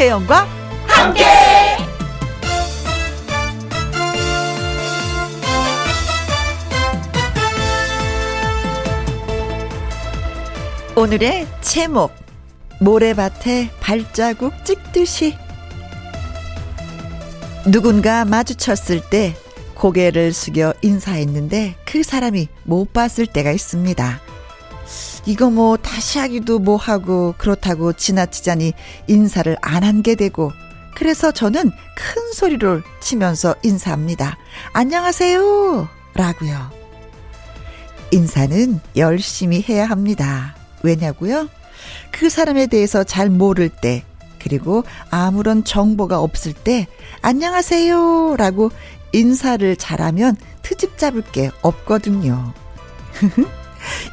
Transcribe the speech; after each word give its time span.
김혜영과 0.00 0.46
함께. 0.86 1.24
오늘의 10.96 11.46
제목 11.60 12.12
모래밭에 12.80 13.68
발자국 13.80 14.64
찍듯이 14.64 15.36
누군가 17.70 18.24
마주쳤을 18.24 19.02
때 19.10 19.34
고개를 19.74 20.32
숙여 20.32 20.72
인사했는데 20.80 21.74
그 21.84 22.02
사람이 22.02 22.48
못 22.64 22.94
봤을 22.94 23.26
때가 23.26 23.52
있습니다. 23.52 24.29
이거 25.26 25.50
뭐 25.50 25.76
다시 25.76 26.18
하기도 26.18 26.58
뭐 26.58 26.76
하고 26.76 27.34
그렇다고 27.38 27.92
지나치자니 27.92 28.72
인사를 29.06 29.56
안 29.62 29.82
한 29.84 30.02
게 30.02 30.14
되고 30.14 30.52
그래서 30.94 31.30
저는 31.32 31.70
큰 31.70 32.32
소리를 32.34 32.82
치면서 33.00 33.54
인사합니다. 33.62 34.36
안녕하세요. 34.72 35.88
라고요. 36.14 36.70
인사는 38.10 38.80
열심히 38.96 39.64
해야 39.68 39.86
합니다. 39.86 40.54
왜냐고요? 40.82 41.48
그 42.10 42.28
사람에 42.28 42.66
대해서 42.66 43.04
잘 43.04 43.30
모를 43.30 43.68
때, 43.68 44.04
그리고 44.40 44.82
아무런 45.10 45.62
정보가 45.64 46.20
없을 46.20 46.52
때, 46.52 46.86
안녕하세요. 47.22 48.34
라고 48.36 48.70
인사를 49.12 49.76
잘하면 49.76 50.36
트집 50.62 50.98
잡을 50.98 51.22
게 51.22 51.50
없거든요. 51.62 52.52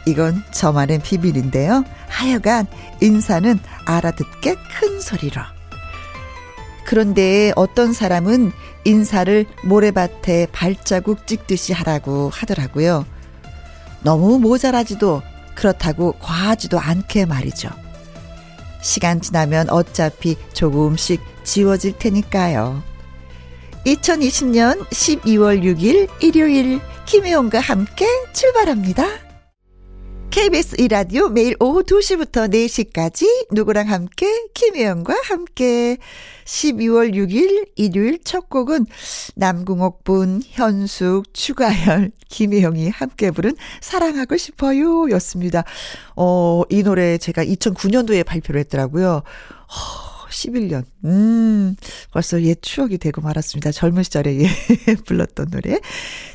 이건 0.05 0.43
저만의 0.51 0.99
비밀인데요. 0.99 1.83
하여간 2.07 2.67
인사는 3.01 3.59
알아듣게 3.85 4.55
큰 4.55 5.01
소리로. 5.01 5.41
그런데 6.85 7.51
어떤 7.55 7.91
사람은 7.91 8.51
인사를 8.85 9.45
모래밭에 9.63 10.47
발자국 10.53 11.27
찍듯이 11.27 11.73
하라고 11.73 12.29
하더라고요. 12.33 13.05
너무 14.03 14.39
모자라지도 14.39 15.21
그렇다고 15.55 16.13
과하지도 16.19 16.79
않게 16.79 17.25
말이죠. 17.25 17.69
시간 18.81 19.19
지나면 19.19 19.69
어차피 19.69 20.37
조금씩 20.53 21.21
지워질 21.43 21.97
테니까요. 21.97 22.81
2020년 23.85 24.87
12월 24.87 25.63
6일 25.63 26.09
일요일 26.21 26.79
김혜영과 27.05 27.59
함께 27.59 28.05
출발합니다. 28.33 29.26
KBS 30.29 30.75
이라디오 30.79 31.29
매일 31.29 31.55
오후 31.59 31.83
2시부터 31.83 32.51
4시까지 32.51 33.47
누구랑 33.51 33.89
함께 33.89 34.27
김혜영과 34.53 35.15
함께 35.25 35.97
12월 36.45 37.13
6일 37.13 37.69
일요일 37.75 38.19
첫 38.23 38.49
곡은 38.49 38.85
남궁옥 39.35 40.03
분 40.03 40.41
현숙 40.45 41.33
추가열 41.33 42.11
김혜영이 42.29 42.89
함께 42.89 43.31
부른 43.31 43.55
사랑하고 43.81 44.37
싶어요 44.37 45.09
였습니다. 45.11 45.63
어, 46.15 46.63
이 46.69 46.83
노래 46.83 47.17
제가 47.17 47.43
2009년도에 47.43 48.25
발표를 48.25 48.59
했더라고요. 48.61 49.23
허, 49.69 50.06
11년. 50.29 50.83
음, 51.05 51.75
벌써 52.11 52.41
옛 52.43 52.57
추억이 52.61 52.97
되고 52.97 53.21
말았습니다. 53.21 53.71
젊은 53.71 54.03
시절에 54.03 54.41
예, 54.41 54.47
불렀던 55.05 55.47
노래. 55.51 55.79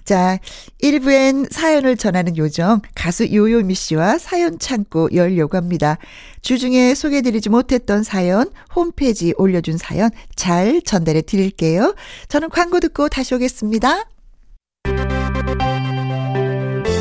자, 0.04 0.38
1부엔 0.82 1.52
사연을 1.52 1.96
전하는 1.96 2.36
요정, 2.36 2.80
가수 2.94 3.32
요요미 3.32 3.74
씨와 3.74 4.18
사연 4.18 4.58
창고 4.58 5.08
열려고 5.14 5.56
합니다. 5.56 5.98
주중에 6.40 6.94
소개해드리지 6.94 7.48
못했던 7.48 8.02
사연, 8.02 8.50
홈페이지 8.74 9.32
올려준 9.36 9.78
사연 9.78 10.10
잘 10.34 10.82
전달해 10.82 11.22
드릴게요. 11.22 11.94
저는 12.28 12.50
광고 12.50 12.80
듣고 12.80 13.08
다시 13.08 13.34
오겠습니다. 13.34 14.08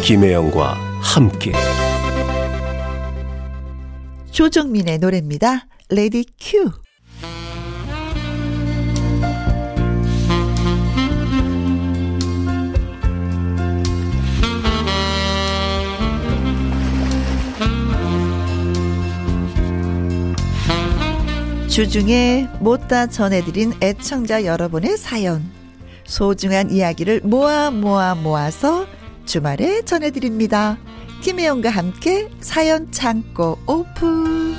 김혜영과 0.03 0.73
함께. 1.01 1.51
조정민의 4.31 4.97
노래입니다. 4.99 5.67
Ready 5.89 6.25
cue. 6.39 6.71
주중에 21.71 22.49
못다 22.59 23.07
전해드린 23.07 23.71
애청자 23.81 24.43
여러분의 24.43 24.97
사연, 24.97 25.41
소중한 26.03 26.69
이야기를 26.69 27.21
모아 27.23 27.71
모아 27.71 28.13
모아서 28.13 28.85
주말에 29.25 29.83
전해드립니다. 29.83 30.77
김혜영과 31.21 31.69
함께 31.69 32.27
사연 32.41 32.91
창고 32.91 33.57
오픈. 33.67 34.50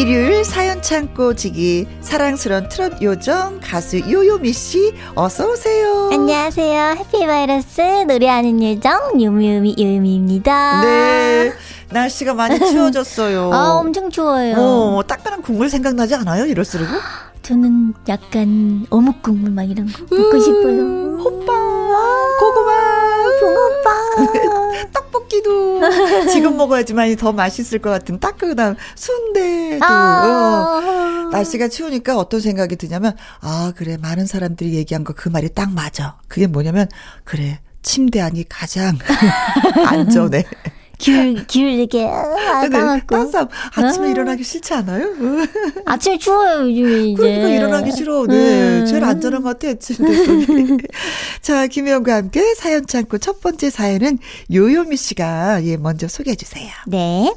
일요일 0.00 0.46
사연 0.46 0.80
창고 0.80 1.34
지기 1.34 1.86
사랑스런 2.00 2.70
트롯 2.70 3.02
요정 3.02 3.60
가수 3.62 3.98
요요미 4.10 4.50
씨 4.54 4.94
어서 5.14 5.50
오세요. 5.50 6.08
안녕하세요. 6.10 6.96
해피바이러스 7.00 7.82
노래하는 8.08 8.62
요정 8.62 9.22
요미요미 9.22 9.76
요미입니다. 9.78 10.80
네. 10.80 11.52
날씨가 11.90 12.32
많이 12.32 12.56
추워졌어요. 12.66 13.52
아, 13.52 13.72
엄청 13.74 14.08
추워요. 14.08 14.54
어, 14.56 15.02
따끈한 15.06 15.42
국물 15.42 15.68
생각나지 15.68 16.14
않아요? 16.14 16.46
이럴수록? 16.46 16.88
저는 17.42 17.92
약간 18.08 18.86
어묵 18.88 19.20
국물 19.20 19.50
막 19.50 19.64
이런 19.64 19.86
거 19.86 20.00
먹고 20.16 20.16
음, 20.16 20.40
싶어요. 20.40 21.18
호빠, 21.22 21.52
고구마, 22.38 22.72
붕어빵, 23.40 24.92
떡볶이도 24.92 25.80
지금 26.32 26.56
먹어야지만이 26.56 27.16
더 27.16 27.32
맛있을 27.32 27.78
것 27.80 27.90
같은 27.90 28.20
따끈한 28.20 28.76
순대도. 28.94 29.84
아~ 29.84 31.26
어. 31.26 31.30
날씨가 31.30 31.68
추우니까 31.68 32.16
어떤 32.18 32.40
생각이 32.40 32.76
드냐면 32.76 33.16
아 33.40 33.72
그래 33.76 33.96
많은 33.96 34.26
사람들이 34.26 34.74
얘기한 34.74 35.04
거 35.04 35.14
그 35.14 35.28
말이 35.28 35.48
딱 35.52 35.72
맞아. 35.72 36.16
그게 36.28 36.46
뭐냐면 36.46 36.88
그래 37.24 37.60
침대 37.82 38.20
안이 38.20 38.44
가장 38.48 38.96
안전해. 39.86 40.44
귤, 41.00 41.46
귤 41.48 41.62
이렇게 41.62 42.04
까맣고. 42.04 43.30
따뜻 43.32 43.48
아침에 43.74 44.08
아. 44.08 44.10
일어나기 44.10 44.44
싫지 44.44 44.74
않아요? 44.74 45.06
아침에 45.86 46.18
추워요, 46.18 46.68
요즘에. 46.70 47.14
그러니까 47.14 47.48
일어나기 47.48 47.92
싫어. 47.92 48.26
네. 48.26 48.80
음. 48.80 48.86
제일 48.86 49.04
안전한 49.04 49.42
것 49.42 49.58
같아, 49.58 49.74
침대 49.78 50.24
속이. 50.24 50.78
자, 51.40 51.66
김혜영과 51.66 52.16
함께 52.16 52.54
사연 52.54 52.86
창고 52.86 53.18
첫 53.18 53.40
번째 53.40 53.70
사연은 53.70 54.18
요요미 54.52 54.96
씨가 54.96 55.64
예, 55.64 55.76
먼저 55.76 56.06
소개해 56.06 56.36
주세요. 56.36 56.70
네. 56.86 57.34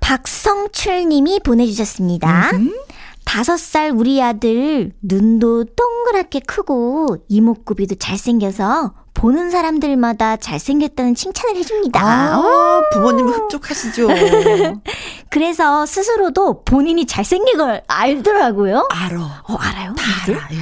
박성출 0.00 1.08
님이 1.08 1.40
보내주셨습니다. 1.40 2.52
다섯 3.24 3.56
살 3.58 3.90
우리 3.90 4.22
아들 4.22 4.92
눈도 5.02 5.64
동그랗게 5.64 6.40
크고 6.46 7.16
이목구비도 7.28 7.96
잘생겨서 7.96 8.94
보는 9.16 9.50
사람들마다 9.50 10.36
잘생겼다는 10.36 11.14
칭찬을 11.14 11.56
해줍니다. 11.56 12.00
아, 12.02 12.82
부모님 12.92 13.26
흡족하시죠. 13.28 14.08
그래서 15.30 15.86
스스로도 15.86 16.62
본인이 16.64 17.06
잘생긴 17.06 17.56
걸 17.56 17.82
알더라고요. 17.88 18.86
알아. 18.90 19.42
어, 19.48 19.54
알아요? 19.54 19.94
다 19.94 20.04
아들? 20.22 20.36
알아. 20.36 20.48
예. 20.52 20.58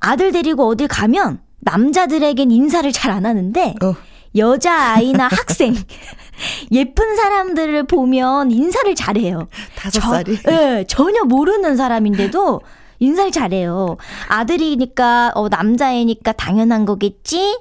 아들 0.00 0.32
데리고 0.32 0.66
어딜 0.66 0.88
가면 0.88 1.40
남자들에겐 1.60 2.50
인사를 2.50 2.90
잘 2.92 3.12
안 3.12 3.24
하는데 3.24 3.74
어. 3.82 3.94
여자 4.36 4.74
아이나 4.94 5.28
학생 5.32 5.74
예쁜 6.72 7.16
사람들을 7.16 7.84
보면 7.86 8.50
인사를 8.50 8.92
잘해요. 8.96 9.48
다섯 9.76 10.00
살이? 10.00 10.36
네, 10.42 10.84
전혀 10.88 11.22
모르는 11.24 11.76
사람인데도 11.76 12.60
인사를 12.98 13.30
잘해요. 13.30 13.96
아들이니까, 14.28 15.32
어, 15.34 15.48
남자애니까 15.48 16.32
당연한 16.32 16.84
거겠지? 16.84 17.58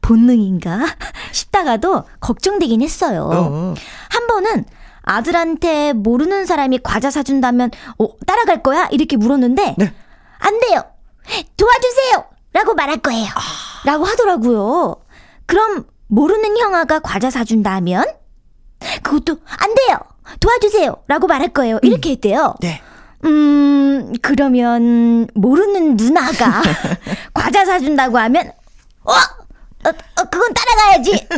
본능인가? 0.00 0.80
싶다가도 1.32 2.04
걱정되긴 2.20 2.82
했어요. 2.82 3.28
어. 3.32 3.74
한 4.10 4.26
번은 4.26 4.64
아들한테 5.02 5.92
모르는 5.92 6.46
사람이 6.46 6.80
과자 6.82 7.10
사준다면, 7.10 7.70
어, 7.98 8.08
따라갈 8.26 8.62
거야? 8.62 8.88
이렇게 8.90 9.16
물었는데, 9.16 9.74
네. 9.78 9.94
안 10.38 10.60
돼요! 10.60 10.82
도와주세요! 11.56 12.24
라고 12.52 12.74
말할 12.74 12.98
거예요. 12.98 13.26
아. 13.26 13.86
라고 13.86 14.04
하더라고요. 14.04 14.96
그럼, 15.46 15.84
모르는 16.08 16.56
형아가 16.58 17.00
과자 17.00 17.30
사준다면? 17.30 18.04
그것도, 19.02 19.38
안 19.58 19.74
돼요! 19.74 19.98
도와주세요! 20.40 21.04
라고 21.06 21.26
말할 21.26 21.48
거예요. 21.48 21.78
이렇게 21.82 22.10
음. 22.10 22.12
했대요. 22.12 22.54
네. 22.60 22.80
음, 23.24 24.12
그러면 24.22 25.26
모르는 25.34 25.96
누나가 25.96 26.62
과자 27.34 27.64
사준다고 27.64 28.18
하면 28.18 28.52
어? 29.04 29.12
어, 29.12 29.88
어 29.88 30.24
그건 30.30 30.52
따라가야지. 30.54 31.28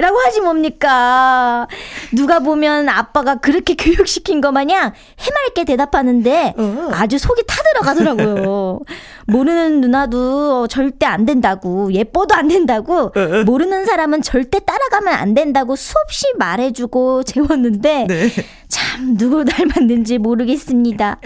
라고 0.00 0.18
하지 0.18 0.40
뭡니까? 0.40 1.66
누가 2.12 2.40
보면 2.40 2.88
아빠가 2.88 3.36
그렇게 3.36 3.74
교육시킨 3.74 4.40
거 4.40 4.50
마냥 4.52 4.92
해맑게 5.18 5.64
대답하는데 5.64 6.54
어. 6.56 6.88
아주 6.92 7.18
속이 7.18 7.42
타들어가더라고요. 7.46 8.80
모르는 9.26 9.80
누나도 9.80 10.66
절대 10.68 11.06
안 11.06 11.24
된다고, 11.24 11.92
예뻐도 11.92 12.34
안 12.34 12.48
된다고, 12.48 13.12
모르는 13.46 13.84
사람은 13.86 14.22
절대 14.22 14.58
따라가면 14.58 15.14
안 15.14 15.34
된다고 15.34 15.76
수없이 15.76 16.26
말해주고 16.36 17.22
재웠는데 17.22 18.06
네. 18.08 18.28
참 18.68 19.16
누구 19.16 19.44
닮았는지 19.44 20.18
모르겠습니다. 20.18 21.20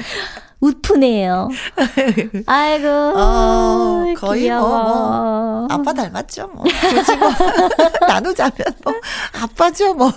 우프네요. 0.65 1.51
아이고, 2.47 2.89
어, 2.89 4.05
거의 4.17 4.43
귀여워. 4.43 4.69
뭐, 4.69 4.83
뭐, 4.83 5.69
아빠 5.71 5.93
닮았죠, 5.93 6.49
뭐. 6.49 6.65
굳이 6.65 7.17
뭐, 7.17 7.31
나누자면 8.09 8.55
뭐, 8.83 8.95
아빠죠, 9.43 9.95
뭐. 9.95 10.11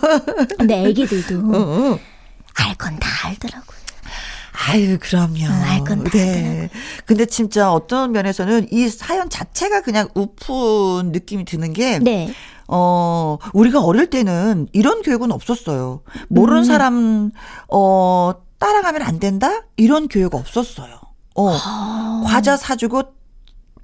근데 0.58 0.86
애기들도 0.86 1.36
어, 1.40 1.60
어. 1.94 2.00
알건 2.56 3.00
다 3.00 3.10
알더라고요. 3.28 3.78
아유, 4.70 4.98
그럼요. 5.00 5.46
알건 5.66 6.06
다 6.06 6.10
네. 6.12 6.70
근데 7.06 7.26
진짜 7.26 7.72
어떤 7.72 8.12
면에서는 8.12 8.68
이 8.72 8.88
사연 8.88 9.30
자체가 9.30 9.82
그냥 9.82 10.08
우픈 10.16 11.12
느낌이 11.12 11.44
드는 11.46 11.74
게, 11.74 12.00
네. 12.00 12.34
어, 12.70 13.38
우리가 13.54 13.82
어릴 13.82 14.10
때는 14.10 14.68
이런 14.72 15.02
교육은 15.02 15.32
없었어요. 15.32 16.02
모르는 16.30 16.62
음. 16.62 16.64
사람, 16.64 17.32
어, 17.70 18.34
따라가면 18.60 19.02
안 19.02 19.20
된다? 19.20 19.64
이런 19.76 20.08
교육 20.08 20.36
없었어요. 20.36 21.00
어, 21.36 21.50
아. 21.54 22.24
과자 22.26 22.58
사주고 22.58 23.04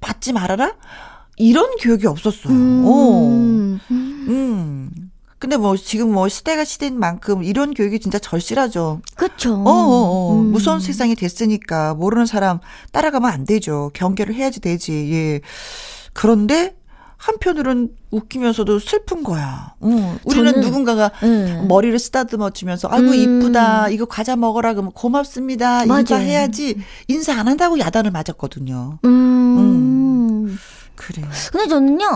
받지 0.00 0.32
말아라? 0.32 0.74
이런 1.36 1.76
교육이 1.76 2.06
없었어요. 2.06 2.52
음. 2.52 2.84
어. 2.86 3.28
음. 3.90 4.90
근데 5.44 5.58
뭐 5.58 5.76
지금 5.76 6.10
뭐 6.10 6.26
시대가 6.28 6.64
시대인 6.64 6.98
만큼 6.98 7.42
이런 7.42 7.74
교육이 7.74 8.00
진짜 8.00 8.18
절실하죠. 8.18 9.02
그쵸. 9.14 9.52
어, 9.52 9.70
어, 9.70 10.30
어. 10.30 10.38
음. 10.38 10.52
무서운 10.52 10.80
세상이 10.80 11.16
됐으니까 11.16 11.94
모르는 11.94 12.24
사람 12.24 12.60
따라가면 12.92 13.30
안 13.30 13.44
되죠. 13.44 13.90
경계를 13.92 14.34
해야지 14.34 14.60
되지. 14.60 14.92
예. 15.12 15.40
그런데 16.14 16.74
한편으로는 17.24 17.88
웃기면서도 18.10 18.78
슬픈 18.80 19.22
거야. 19.24 19.74
응. 19.82 20.18
우리는 20.24 20.52
저는- 20.52 20.60
누군가가 20.60 21.10
음. 21.22 21.64
머리를 21.68 21.98
쓰다듬어 21.98 22.50
주면서 22.50 22.88
아이고 22.90 23.08
음. 23.12 23.14
이쁘다. 23.14 23.88
이거 23.88 24.04
과자 24.04 24.36
먹어라 24.36 24.74
그러면 24.74 24.92
고맙습니다. 24.92 25.86
맞아요. 25.86 26.00
인사해야지. 26.00 26.76
인사 27.08 27.32
안 27.38 27.48
한다고 27.48 27.78
야단을 27.78 28.10
맞았거든요. 28.10 28.98
음. 29.06 30.58
그래. 30.96 31.22
근데 31.50 31.66
저는요, 31.66 32.06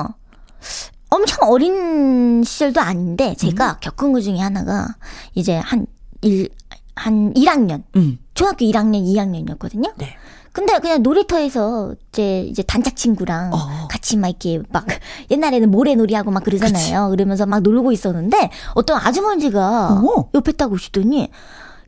엄청 1.09 1.49
어린 1.49 2.43
시절도 2.45 2.81
아닌데, 2.83 3.35
제가 3.39 3.73
음. 3.73 3.77
겪은 3.81 4.13
것 4.13 4.21
중에 4.21 4.39
하나가, 4.39 4.89
이제 5.35 5.57
한, 5.57 5.87
일, 6.21 6.51
한 6.95 7.33
1학년, 7.33 7.83
응. 7.97 8.19
중학교 8.35 8.67
1학년, 8.67 9.03
2학년이었거든요. 9.07 9.95
네. 9.97 10.17
근데 10.53 10.79
그냥 10.79 11.03
놀이터에서 11.03 11.95
이제 12.09 12.43
이제 12.43 12.63
단짝 12.63 12.97
친구랑 12.97 13.53
어. 13.53 13.89
같이 13.91 14.17
막 14.17 14.29
이렇게 14.29 14.61
막 14.71 14.87
옛날에는 15.31 15.71
모래놀이하고 15.71 16.31
막 16.31 16.45
그러잖아요. 16.45 17.11
그러면서 17.11 17.47
막 17.47 17.61
놀고 17.61 17.93
있었는데 17.93 18.51
어떤 18.75 18.99
아주머니가 18.99 20.01
어. 20.03 20.31
옆에 20.35 20.53
딱 20.53 20.73
오시더니 20.73 21.31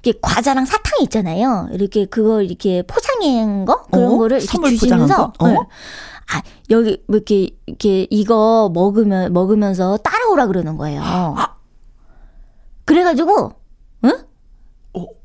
이렇게 0.02 0.18
과자랑 0.22 0.64
사탕이 0.64 1.02
있잖아요. 1.04 1.68
이렇게 1.72 2.06
그걸 2.06 2.44
이렇게 2.44 2.82
포장한 2.82 3.64
거 3.64 3.82
그런 3.90 4.12
어? 4.12 4.18
거를 4.18 4.42
이렇게 4.42 4.70
주시면서 4.70 5.32
거? 5.32 5.44
어? 5.44 5.48
네. 5.48 5.56
아 6.32 6.42
여기 6.70 7.02
뭐 7.06 7.16
이렇게 7.16 7.50
이렇게 7.66 8.06
이거 8.10 8.70
먹으면 8.72 9.32
먹으면서 9.32 9.98
따라오라 9.98 10.46
그러는 10.46 10.76
거예요. 10.76 11.02
그래가지고 12.84 13.32
응? 13.38 13.44
어. 13.44 13.59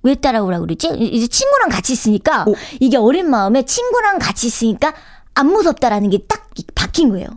왜 0.03 0.15
따라오라 0.15 0.59
그러지? 0.59 0.89
이- 0.95 1.07
이제 1.07 1.27
친구랑 1.27 1.69
같이 1.69 1.94
있으니까 1.94 2.44
어. 2.44 2.53
이게 2.79 2.97
어린 2.97 3.29
마음에 3.29 3.63
친구랑 3.63 4.19
같이 4.19 4.47
있으니까 4.47 4.94
안 5.33 5.47
무섭다라는 5.47 6.09
게 6.12 6.19
딱 6.27 6.50
박힌 6.75 7.09
거예요. 7.09 7.27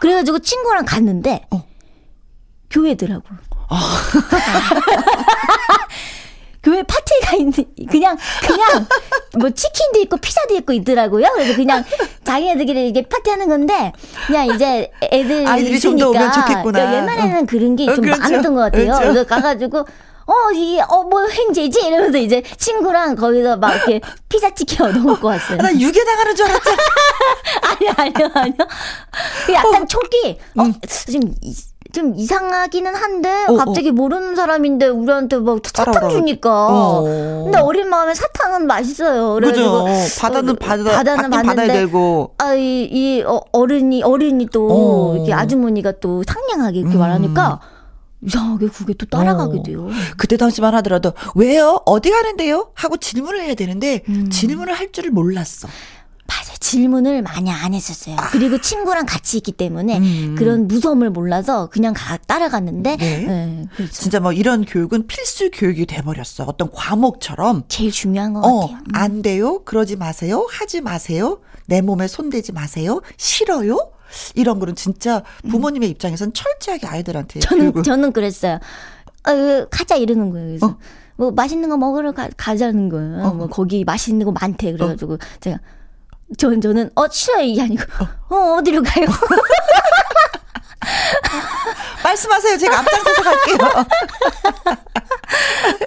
그래가지고 0.00 0.40
친구랑 0.40 0.84
갔는데 0.84 1.46
어. 1.50 1.64
교회더라고. 2.70 3.22
교회 6.62 6.82
파티가 6.82 7.36
있는 7.36 7.52
그냥 7.88 8.16
그냥 8.46 8.86
뭐 9.38 9.48
치킨도 9.50 10.00
있고 10.00 10.16
피자도 10.16 10.54
있고 10.56 10.72
있더라고요. 10.72 11.28
그래서 11.34 11.54
그냥 11.56 11.84
자기네들끼리 12.24 12.88
이게 12.88 13.02
파티하는 13.02 13.48
건데 13.48 13.92
그냥 14.26 14.46
이제 14.54 14.90
애들 15.00 15.46
아이들이 15.46 15.78
좀더 15.80 16.10
오면 16.10 16.32
좋겠구나. 16.32 16.72
그러니까 16.72 16.96
옛날에는 16.96 17.46
그런 17.46 17.76
게 17.76 17.88
어, 17.88 17.94
좀 17.94 18.02
그렇죠. 18.04 18.20
많았던 18.20 18.54
것 18.54 18.60
같아요. 18.60 18.84
그렇죠. 18.86 19.00
그래서 19.00 19.24
가가지고 19.24 19.86
어 20.28 20.50
이게 20.54 20.80
어 20.82 21.02
뭐 21.08 21.26
횡재지 21.26 21.86
이러면서 21.86 22.18
이제 22.18 22.42
친구랑 22.58 23.16
거기서 23.16 23.56
막 23.56 23.74
이렇게 23.74 24.00
피자 24.28 24.50
치킨 24.54 24.82
얻어 24.86 24.98
먹고 25.00 25.26
왔어요. 25.28 25.58
아, 25.58 25.62
나 25.62 25.72
유괴 25.74 26.04
당하는 26.04 26.36
줄 26.36 26.46
알았잖아. 26.46 26.76
아니요, 27.62 27.92
아니요, 27.96 28.30
아니요. 28.34 28.54
그 29.46 29.52
약간 29.54 29.88
촉이, 29.88 30.38
어, 30.58 30.62
음. 30.64 30.74
좀, 31.10 31.22
이- 31.42 31.54
좀 31.94 32.14
이상하기는 32.14 32.94
한데, 32.94 33.46
어, 33.48 33.54
갑자기 33.56 33.90
모르는 33.90 34.36
사람인데 34.36 34.88
우리한테 34.88 35.38
막 35.38 35.58
사탕. 35.64 36.10
주니까. 36.10 36.66
어. 36.70 37.02
근데 37.44 37.58
어린 37.58 37.88
마음에 37.88 38.12
사탕은 38.14 38.66
맛있어요. 38.66 39.34
그래가지고. 39.34 39.84
그죠. 39.84 40.20
바다는 40.20 40.50
어, 40.50 40.56
받아, 40.60 40.84
바다는 40.84 41.30
받아야 41.30 41.66
되고. 41.68 42.34
아, 42.38 42.52
이, 42.54 42.82
이, 42.84 43.22
어, 43.26 43.40
어른이, 43.52 44.02
어른이 44.02 44.48
또, 44.52 44.68
어. 44.70 45.16
이렇게 45.16 45.32
아주머니가 45.32 45.92
또 46.00 46.22
상냥하게 46.26 46.80
이렇게 46.80 46.96
음. 46.96 47.00
말하니까, 47.00 47.60
이상하게 48.22 48.68
그게 48.68 48.94
또 48.94 49.06
따라가게 49.06 49.58
어. 49.58 49.62
돼요. 49.62 49.88
그때 50.16 50.36
당시만 50.36 50.74
하더라도 50.76 51.12
왜요? 51.34 51.80
어디 51.86 52.10
가는데요? 52.10 52.70
하고 52.74 52.96
질문을 52.96 53.42
해야 53.42 53.54
되는데 53.54 54.02
음. 54.08 54.28
질문을 54.30 54.74
할 54.74 54.92
줄을 54.92 55.10
몰랐어. 55.10 55.68
맞아. 56.26 56.52
질문을 56.60 57.22
많이 57.22 57.50
안 57.50 57.72
했었어요. 57.72 58.16
그리고 58.32 58.60
친구랑 58.60 59.06
같이 59.06 59.38
있기 59.38 59.52
때문에 59.52 59.94
아. 59.94 59.98
음. 59.98 60.34
그런 60.36 60.68
무서움을 60.68 61.08
몰라서 61.10 61.68
그냥 61.70 61.94
가, 61.96 62.18
따라갔는데, 62.18 62.96
네. 62.96 63.18
네, 63.26 63.64
그렇죠. 63.74 63.92
진짜 63.92 64.20
뭐 64.20 64.32
이런 64.32 64.66
교육은 64.66 65.06
필수 65.06 65.50
교육이 65.50 65.86
돼버렸어. 65.86 66.44
어떤 66.46 66.70
과목처럼. 66.70 67.64
제일 67.68 67.90
중요한 67.90 68.34
것 68.34 68.40
어, 68.40 68.60
같아요. 68.60 68.76
음. 68.76 68.84
안 68.92 69.22
돼요. 69.22 69.62
그러지 69.64 69.96
마세요. 69.96 70.46
하지 70.50 70.82
마세요. 70.82 71.40
내 71.66 71.80
몸에 71.80 72.06
손대지 72.08 72.52
마세요. 72.52 73.00
싫어요. 73.16 73.78
이런 74.34 74.58
거는 74.58 74.74
진짜 74.74 75.22
부모님의 75.48 75.88
입장에선 75.90 76.32
철저하게 76.32 76.86
아이들한테 76.86 77.38
음. 77.38 77.40
저는 77.40 77.72
교육을- 77.72 77.84
저는 77.84 78.12
그랬어요. 78.12 78.58
어, 79.26 79.66
가자 79.70 79.96
이러는 79.96 80.30
거예요. 80.30 80.46
그래서 80.48 80.66
어. 80.66 80.78
뭐 81.16 81.30
맛있는 81.32 81.68
거 81.68 81.76
먹으러 81.76 82.12
가, 82.12 82.28
가자는 82.36 82.88
거예요. 82.88 83.24
어. 83.24 83.34
뭐 83.34 83.48
거기 83.48 83.84
맛있는 83.84 84.24
거 84.24 84.32
많대. 84.32 84.72
그래가지고 84.72 85.18
제가 85.40 85.58
저는 86.36 86.60
저는 86.60 86.90
어 86.94 87.08
싫어요 87.08 87.42
이게 87.42 87.62
아니고 87.62 87.82
어 88.28 88.56
어디로 88.58 88.82
가요? 88.82 89.06
말씀하세요. 92.04 92.56
제가 92.58 92.78
앞장서서 92.78 93.22
갈게요. 93.22 93.58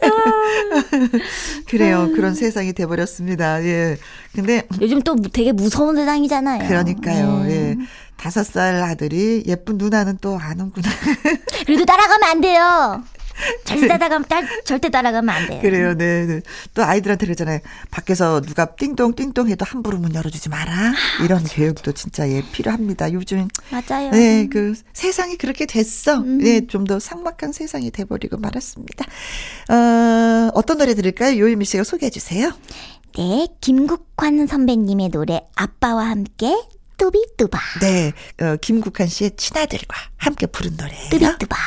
그래요. 1.67 2.01
음. 2.03 2.15
그런 2.15 2.33
세상이 2.35 2.73
돼버렸습니다. 2.73 3.63
예. 3.63 3.97
근데 4.33 4.67
요즘 4.81 5.01
또 5.01 5.15
되게 5.15 5.51
무서운 5.51 5.95
세상이잖아요. 5.95 6.67
그러니까요. 6.67 7.43
네. 7.45 7.51
예. 7.51 7.77
다섯 8.21 8.43
살 8.45 8.75
아들이 8.83 9.43
예쁜 9.47 9.77
누나는 9.79 10.19
또 10.21 10.37
아는구나. 10.37 10.87
그래도 11.65 11.85
따라가면 11.85 12.23
안 12.29 12.41
돼요. 12.41 13.03
절대 13.65 13.87
따라가면 13.87 14.25
딸, 14.29 14.47
절대 14.65 14.89
따라가면 14.91 15.29
안 15.35 15.47
돼요. 15.47 15.61
그래요. 15.61 15.95
네, 15.97 16.25
네. 16.27 16.41
또 16.75 16.83
아이들한테 16.83 17.25
그러잖아요. 17.25 17.59
밖에서 17.89 18.41
누가 18.41 18.65
띵동 18.75 19.15
띵동 19.15 19.49
해도 19.49 19.65
함부로 19.67 19.97
문 19.97 20.13
열어주지 20.13 20.49
마라. 20.49 20.93
이런 21.23 21.43
교육도 21.43 21.93
진짜 21.93 22.29
예 22.29 22.43
필요합니다. 22.51 23.11
요즘 23.13 23.47
맞아요. 23.71 24.11
네, 24.11 24.47
그 24.51 24.75
세상이 24.93 25.37
그렇게 25.37 25.65
됐어. 25.65 26.17
음. 26.19 26.37
네, 26.37 26.67
좀 26.67 26.85
더 26.85 26.99
삭막한 26.99 27.53
세상이 27.53 27.89
돼버리고 27.89 28.37
말았습니다. 28.37 29.05
어, 29.69 30.51
어떤 30.53 30.77
노래 30.77 30.93
들을까요? 30.93 31.39
요유미 31.39 31.65
씨가 31.65 31.83
소개해 31.83 32.11
주세요. 32.11 32.51
네, 33.17 33.47
김국환 33.61 34.45
선배님의 34.45 35.09
노래 35.09 35.41
아빠와 35.55 36.05
함께 36.09 36.55
뚜비뚜바 37.01 37.59
네, 37.81 38.13
어, 38.39 38.57
김국환 38.61 39.07
씨의 39.07 39.31
친아들과 39.35 39.97
함께 40.17 40.45
부른 40.45 40.77
노래예요. 40.77 41.09
뚜비뚜바 41.09 41.57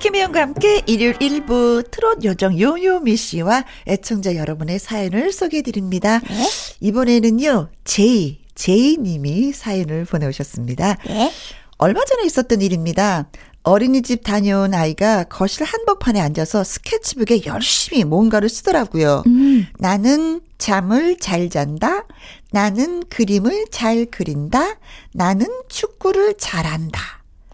김혜영과 0.00 0.40
함께 0.42 0.82
일요일 0.86 1.14
1부 1.14 1.90
트롯 1.90 2.24
요정 2.24 2.60
요요미 2.60 3.16
씨와 3.16 3.64
애청자 3.88 4.36
여러분의 4.36 4.78
사연을 4.78 5.32
소개해 5.32 5.62
드립니다. 5.62 6.18
네. 6.28 6.46
이번에는요, 6.80 7.70
제이, 7.84 8.40
제이 8.54 8.98
님이 8.98 9.52
사연을 9.52 10.04
보내오셨습니다. 10.04 10.98
네. 11.06 11.32
얼마 11.78 12.04
전에 12.04 12.24
있었던 12.26 12.60
일입니다. 12.60 13.30
어린이집 13.62 14.24
다녀온 14.24 14.74
아이가 14.74 15.24
거실 15.24 15.64
한복판에 15.64 16.20
앉아서 16.20 16.64
스케치북에 16.64 17.46
열심히 17.46 18.02
뭔가를 18.04 18.48
쓰더라고요. 18.48 19.22
음. 19.26 19.66
나는 19.78 20.40
잠을 20.58 21.16
잘 21.18 21.48
잔다. 21.48 22.06
나는 22.52 23.02
그림을 23.08 23.66
잘 23.70 24.06
그린다. 24.06 24.76
나는 25.12 25.46
축구를 25.68 26.34
잘한다. 26.38 27.00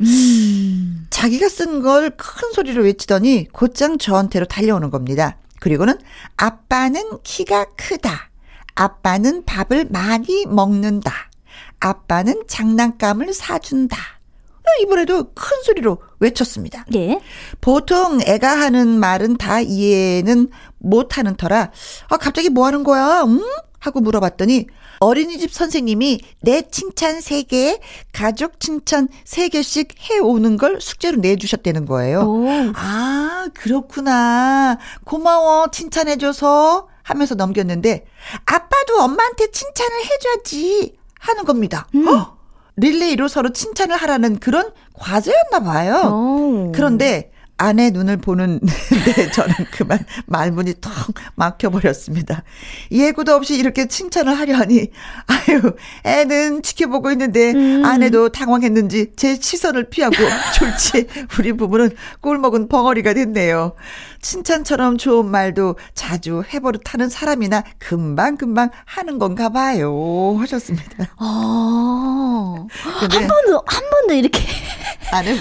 음. 0.00 1.06
자기가 1.10 1.48
쓴 1.48 1.82
걸 1.82 2.10
큰 2.16 2.52
소리로 2.52 2.82
외치더니 2.82 3.48
곧장 3.52 3.98
저한테로 3.98 4.46
달려오는 4.46 4.90
겁니다. 4.90 5.38
그리고는 5.60 5.98
아빠는 6.36 7.18
키가 7.22 7.66
크다. 7.76 8.30
아빠는 8.74 9.44
밥을 9.44 9.86
많이 9.90 10.46
먹는다. 10.46 11.12
아빠는 11.80 12.44
장난감을 12.48 13.32
사준다. 13.32 13.96
이번에도 14.82 15.32
큰 15.32 15.62
소리로 15.64 15.98
외쳤습니다. 16.20 16.84
네. 16.90 17.20
보통 17.60 18.20
애가 18.24 18.48
하는 18.60 19.00
말은 19.00 19.38
다 19.38 19.60
이해는 19.60 20.48
못하는 20.76 21.34
터라 21.36 21.70
아 22.10 22.16
갑자기 22.18 22.50
뭐 22.50 22.66
하는 22.66 22.84
거야? 22.84 23.22
응? 23.26 23.40
하고 23.78 24.00
물어봤더니 24.00 24.66
어린이집 25.00 25.52
선생님이 25.52 26.20
내 26.42 26.62
칭찬 26.70 27.18
3개, 27.18 27.80
가족 28.12 28.58
칭찬 28.60 29.08
3개씩 29.24 29.90
해오는 30.10 30.56
걸 30.56 30.80
숙제로 30.80 31.18
내주셨다는 31.18 31.86
거예요. 31.86 32.20
오. 32.20 32.48
아, 32.74 33.48
그렇구나. 33.54 34.78
고마워, 35.04 35.68
칭찬해줘서 35.70 36.88
하면서 37.02 37.34
넘겼는데, 37.34 38.04
아빠도 38.44 39.00
엄마한테 39.00 39.50
칭찬을 39.50 39.96
해줘야지 40.04 40.96
하는 41.20 41.44
겁니다. 41.44 41.86
음. 41.94 42.08
어? 42.08 42.36
릴레이로 42.76 43.28
서로 43.28 43.52
칭찬을 43.52 43.96
하라는 43.96 44.38
그런 44.38 44.70
과제였나 44.94 45.60
봐요. 45.60 46.12
오. 46.12 46.72
그런데 46.72 47.32
아내 47.58 47.90
눈을 47.90 48.16
보는 48.18 48.60
데 49.04 49.30
저는 49.32 49.54
그만 49.72 49.98
말문이 50.26 50.74
턱 50.80 50.92
막혀버렸습니다. 51.34 52.44
예고도 52.92 53.34
없이 53.34 53.56
이렇게 53.56 53.86
칭찬을 53.86 54.38
하려 54.38 54.56
하니 54.56 54.90
아유 55.26 55.74
애는 56.04 56.62
지켜보고 56.62 57.10
있는데 57.12 57.52
음. 57.52 57.84
아내도 57.84 58.30
당황했는지 58.30 59.12
제 59.16 59.34
시선을 59.34 59.90
피하고 59.90 60.16
졸지 60.56 61.08
우리 61.38 61.52
부부는 61.52 61.90
꿀 62.20 62.38
먹은 62.38 62.68
벙어리가 62.68 63.12
됐네요. 63.14 63.74
칭찬처럼 64.20 64.98
좋은 64.98 65.30
말도 65.30 65.76
자주 65.94 66.42
해버릇하는 66.52 67.08
사람이나 67.08 67.62
금방금방 67.78 68.70
하는 68.84 69.18
건가 69.18 69.48
봐요 69.48 70.36
하셨습니다. 70.40 71.08
아. 71.16 72.66
근데 73.00 73.18
한 73.18 73.26
번도 73.28 73.62
한 73.66 73.90
번도 73.90 74.14
이렇게 74.14 74.40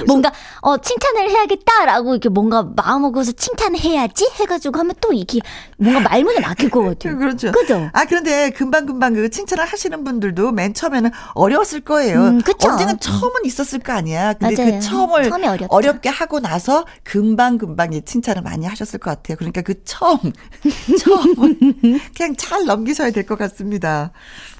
뭔가 0.05 0.31
어 0.61 0.77
칭찬을 0.77 1.29
해야겠다라고 1.29 2.13
이렇게 2.13 2.29
뭔가 2.29 2.63
마음 2.75 3.01
먹어서 3.01 3.31
칭찬해야지 3.33 4.29
해가지고 4.39 4.79
하면 4.79 4.95
또 5.01 5.11
이게 5.13 5.39
뭔가 5.77 5.99
말문이 6.01 6.39
막힐 6.39 6.69
것 6.69 6.81
같아요. 6.83 7.17
그렇죠. 7.19 7.51
그죠? 7.51 7.89
아, 7.93 8.05
그런데 8.05 8.49
금방금방 8.51 9.13
그 9.13 9.29
칭찬을 9.29 9.65
하시는 9.65 10.03
분들도 10.03 10.51
맨 10.51 10.73
처음에는 10.73 11.11
어려웠을 11.33 11.81
거예요. 11.81 12.19
음, 12.21 12.41
그쵸. 12.41 12.69
언젠간 12.69 12.99
처음은 12.99 13.45
있었을 13.45 13.79
거 13.79 13.93
아니야. 13.93 14.33
근데 14.33 14.55
맞아요. 14.55 14.79
그 14.79 14.85
처음을. 14.85 15.31
어렵게 15.69 16.09
하고 16.09 16.39
나서 16.39 16.85
금방금방 17.03 17.93
이 17.93 18.01
칭찬을 18.03 18.41
많이 18.41 18.65
하셨을 18.67 18.99
것 18.99 19.09
같아요. 19.11 19.37
그러니까 19.37 19.61
그 19.61 19.83
처음, 19.83 20.17
처음은 20.99 21.79
그냥 22.15 22.35
잘 22.37 22.65
넘기셔야 22.65 23.11
될 23.11 23.25
것 23.27 23.37
같습니다. 23.37 24.11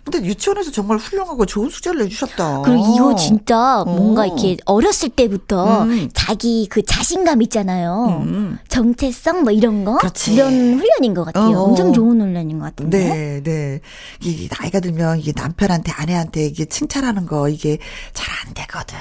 근데 0.03 0.25
유치원에서 0.25 0.71
정말 0.71 0.97
훌륭하고 0.97 1.45
좋은 1.45 1.69
숙제를 1.69 1.99
내주셨다. 2.03 2.61
그리고 2.61 2.93
이거 2.95 3.15
진짜 3.15 3.83
뭔가 3.85 4.21
어. 4.21 4.25
이렇게 4.25 4.55
어렸을 4.65 5.09
때부터 5.09 5.83
음. 5.83 6.09
자기 6.13 6.65
그 6.69 6.81
자신감 6.81 7.41
있잖아요. 7.41 8.21
음. 8.25 8.57
정체성 8.69 9.43
뭐 9.43 9.51
이런 9.51 9.83
거 9.83 9.97
그렇지. 9.97 10.33
이런 10.33 10.79
훈련인 10.79 11.13
것 11.13 11.25
같아요. 11.25 11.57
어. 11.57 11.63
엄청 11.63 11.91
좋은 11.91 12.21
훈련인 12.21 12.57
것 12.59 12.65
같은데. 12.65 13.09
네, 13.09 13.43
네. 13.43 13.81
이 14.21 14.47
나이가 14.57 14.79
들면 14.79 15.19
이게 15.19 15.33
남편한테 15.35 15.91
아내한테 15.91 16.45
이게 16.45 16.63
칭찬하는 16.63 17.25
거 17.25 17.49
이게 17.49 17.77
잘 18.13 18.27
안 18.47 18.53
되거든. 18.53 18.95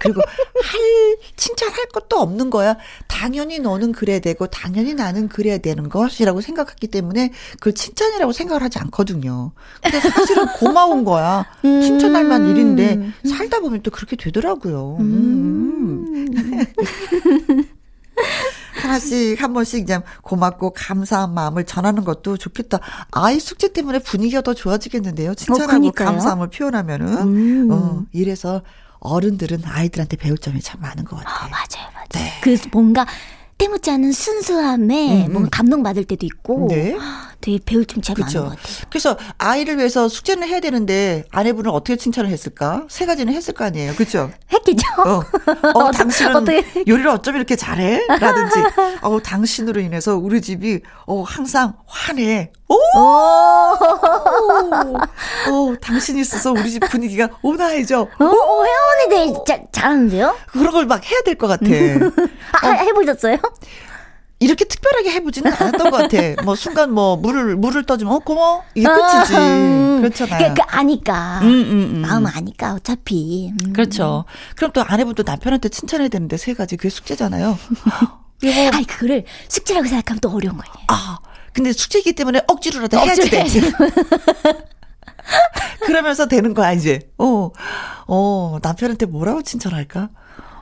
그리고 0.00 0.20
할 0.20 1.16
칭찬할 1.36 1.86
것도 1.94 2.18
없는 2.18 2.50
거야. 2.50 2.76
당연히 3.06 3.58
너는 3.60 3.92
그래야 3.92 4.18
되고 4.18 4.41
당연히 4.48 4.94
나는 4.94 5.28
그래야 5.28 5.58
되는 5.58 5.88
것이라고 5.88 6.40
생각했기 6.40 6.88
때문에 6.88 7.32
그걸 7.54 7.74
칭찬이라고 7.74 8.32
생각을 8.32 8.62
하지 8.62 8.78
않거든요. 8.80 9.52
근데 9.82 10.00
사실은 10.00 10.46
고마운 10.58 11.04
거야. 11.04 11.46
칭찬할 11.62 12.24
만 12.24 12.48
일인데 12.48 13.12
살다 13.28 13.60
보면 13.60 13.82
또 13.82 13.90
그렇게 13.90 14.16
되더라고요. 14.16 14.96
음. 15.00 16.26
하나씩 18.82 19.40
한 19.40 19.52
번씩 19.52 19.86
그냥 19.86 20.02
고맙고 20.22 20.70
감사한 20.70 21.32
마음을 21.34 21.64
전하는 21.64 22.04
것도 22.04 22.36
좋겠다. 22.36 22.80
아이 23.10 23.38
숙제 23.38 23.72
때문에 23.72 24.00
분위기가 24.00 24.40
더 24.40 24.54
좋아지겠는데요. 24.54 25.34
칭찬하고 25.34 25.68
그러니까요. 25.68 26.08
감사함을 26.08 26.48
표현하면은 26.50 27.16
음. 27.22 27.68
어, 27.70 28.02
이래서 28.12 28.62
어른들은 28.98 29.62
아이들한테 29.64 30.16
배울 30.16 30.38
점이 30.38 30.60
참 30.60 30.80
많은 30.80 31.04
것 31.04 31.18
아, 31.20 31.24
같아요. 31.24 31.50
맞아요, 31.50 31.90
맞아요. 31.94 32.06
네. 32.12 32.32
그 32.42 32.56
뭔가 32.72 33.06
때묻지 33.62 33.90
않은 33.92 34.10
순수함에 34.12 35.22
음, 35.22 35.26
음. 35.28 35.32
뭔가 35.32 35.50
감동받을 35.52 36.04
때도 36.04 36.26
있고 36.26 36.66
네. 36.68 36.96
되게 37.40 37.58
배울 37.64 37.84
점이 37.86 38.02
참 38.02 38.16
많은. 38.18 38.32
것 38.34 38.40
같아요. 38.50 38.56
그래서 38.90 39.16
아이를 39.38 39.78
위해서 39.78 40.08
숙제는 40.08 40.48
해야 40.48 40.58
되는데 40.60 41.24
아내분은 41.30 41.70
어떻게 41.70 41.96
칭찬을 41.96 42.28
했을까? 42.30 42.84
세 42.88 43.06
가지는 43.06 43.32
했을 43.32 43.54
거 43.54 43.64
아니에요. 43.64 43.94
그렇죠? 43.94 44.30
했겠죠? 44.52 44.84
어, 45.06 45.22
어 45.74 45.90
당신은 45.94 46.36
어떻게- 46.36 46.64
요리를 46.88 47.08
어쩜 47.08 47.36
이렇게 47.36 47.54
잘해? 47.56 48.04
라든지, 48.08 48.58
어, 49.02 49.20
당신으로 49.22 49.80
인해서 49.80 50.16
우리 50.16 50.40
집이, 50.42 50.80
어, 51.06 51.22
항상 51.22 51.74
환해. 51.86 52.50
오! 52.68 52.74
오, 55.50 55.72
어, 55.72 55.76
당신이 55.80 56.20
있어서 56.22 56.52
우리 56.52 56.70
집 56.70 56.80
분위기가 56.88 57.28
온화해져. 57.42 58.00
어, 58.02 58.24
어, 58.24 58.64
혜원이 58.64 59.08
되게 59.10 59.34
자, 59.46 59.58
잘하는데요? 59.72 60.34
그런 60.46 60.72
걸 60.72 60.86
막 60.86 61.04
해야 61.10 61.20
될 61.22 61.36
것 61.36 61.46
같아. 61.48 61.64
아, 62.60 62.68
해보셨어요? 62.68 63.38
이렇게 64.42 64.64
특별하게 64.64 65.12
해보지는 65.12 65.52
않았던 65.52 65.90
것 65.90 65.96
같아. 65.96 66.42
뭐, 66.42 66.56
순간 66.56 66.92
뭐, 66.92 67.16
물을, 67.16 67.54
물을 67.54 67.84
떠주면, 67.84 68.12
어, 68.12 68.18
고마워. 68.18 68.64
이게 68.74 68.88
끝이지. 68.88 69.36
음. 69.36 69.98
그렇잖아요. 70.00 70.48
그, 70.48 70.54
그 70.54 70.62
아니까. 70.66 71.38
음, 71.42 71.46
음, 71.46 71.90
음. 71.94 72.00
마음 72.00 72.26
아니까 72.26 72.74
어차피. 72.74 73.52
음. 73.52 73.72
그렇죠. 73.72 74.24
그럼 74.56 74.72
또 74.72 74.82
아내분도 74.82 75.22
남편한테 75.24 75.68
칭찬해야 75.68 76.08
되는데 76.08 76.36
세 76.36 76.54
가지. 76.54 76.76
그게 76.76 76.88
숙제잖아요. 76.88 77.56
여보, 78.42 78.76
아이 78.76 78.84
그거를 78.84 79.24
숙제라고 79.48 79.86
생각하면 79.86 80.18
또 80.18 80.30
어려운 80.30 80.56
거예요. 80.56 80.72
아, 80.88 81.18
근데 81.52 81.72
숙제이기 81.72 82.14
때문에 82.14 82.42
억지로라도 82.48 82.98
해야지 82.98 83.30
돼. 83.30 83.44
그러면서 85.86 86.26
되는 86.26 86.52
거야, 86.52 86.72
이제. 86.72 86.98
어, 87.18 87.50
어, 88.08 88.58
남편한테 88.60 89.06
뭐라고 89.06 89.42
칭찬할까? 89.42 90.08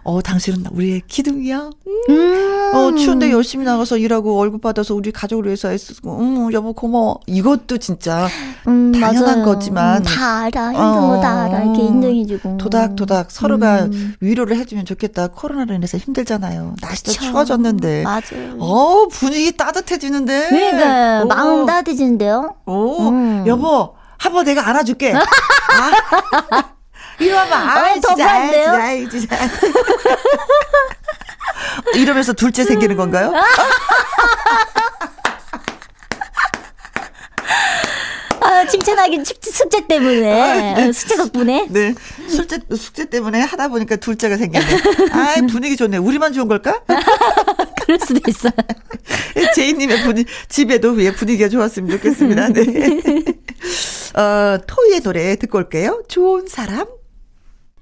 어, 0.03 0.23
당신은 0.23 0.65
우리의 0.73 1.03
기둥이야. 1.07 1.71
음. 2.09 2.71
어, 2.75 2.95
추운데 2.95 3.31
열심히 3.31 3.65
나가서 3.65 3.99
일하고 3.99 4.35
월급 4.35 4.61
받아서 4.63 4.95
우리 4.95 5.11
가족을 5.13 5.47
위해서 5.47 5.71
애쓰고, 5.73 6.19
음, 6.21 6.53
여보 6.53 6.73
고마워. 6.73 7.21
이것도 7.27 7.79
진짜 7.79 8.29
음, 8.69 8.93
당연한 8.93 9.41
맞아요. 9.41 9.45
거지만 9.45 9.99
음, 9.99 10.03
다 10.05 10.43
알아. 10.45 10.67
힘든 10.73 11.09
거다 11.09 11.43
알아. 11.45 11.63
이렇게 11.65 11.83
어, 11.83 11.85
인정해주고. 11.85 12.57
도닥도닥 12.59 13.31
서로가 13.31 13.85
음. 13.85 14.15
위로를 14.21 14.57
해주면 14.57 14.85
좋겠다. 14.85 15.29
코로나로 15.29 15.75
인해서 15.75 15.99
힘들잖아요. 15.99 16.77
날씨도 16.81 17.13
그쵸. 17.13 17.25
추워졌는데. 17.25 18.03
맞아요. 18.05 18.57
어, 18.59 19.07
분위기 19.09 19.57
따뜻해지는데. 19.57 20.49
그러니까 20.49 21.23
오. 21.25 21.27
마음 21.27 21.67
따뜻해지는데요. 21.67 22.55
오, 22.67 23.09
음. 23.11 23.45
여보, 23.47 23.95
한번 24.17 24.45
내가 24.45 24.69
안아줄게. 24.69 25.13
아, 25.15 26.71
이리 27.21 27.31
와봐. 27.33 27.57
아, 27.57 27.91
어, 27.91 28.01
진짜, 28.01 28.31
아이, 28.31 28.41
반대요? 28.41 28.65
진짜, 28.65 28.83
아이, 28.83 29.09
진짜. 29.11 29.37
이러면서 31.95 32.33
둘째 32.33 32.65
생기는 32.65 32.97
건가요? 32.97 33.33
아, 38.43 38.65
칭찬하기 38.67 39.23
숙- 39.25 39.45
숙제 39.45 39.87
때문에. 39.87 40.89
어, 40.89 40.93
숙제 40.93 41.17
덕분에. 41.17 41.67
네. 41.71 41.95
숙제, 42.29 42.59
숙제 42.75 43.05
때문에 43.05 43.41
하다 43.43 43.69
보니까 43.69 43.97
둘째가 43.97 44.39
생겼네. 44.39 44.67
아 45.13 45.35
분위기 45.51 45.77
좋네. 45.77 45.99
우리만 45.99 46.33
좋은 46.33 46.49
걸까? 46.49 46.81
그럴 47.85 47.99
수도 48.01 48.21
있어요. 48.29 48.53
제이님의 49.55 50.03
분위, 50.05 50.25
집에도 50.49 50.99
예, 51.03 51.13
분위기가 51.13 51.49
좋았으면 51.51 51.91
좋겠습니다. 51.91 52.49
네. 52.49 52.63
어, 54.15 54.59
토이의 54.67 55.01
노래 55.01 55.37
듣고 55.37 55.59
올게요. 55.59 56.03
좋은 56.09 56.47
사람. 56.49 56.87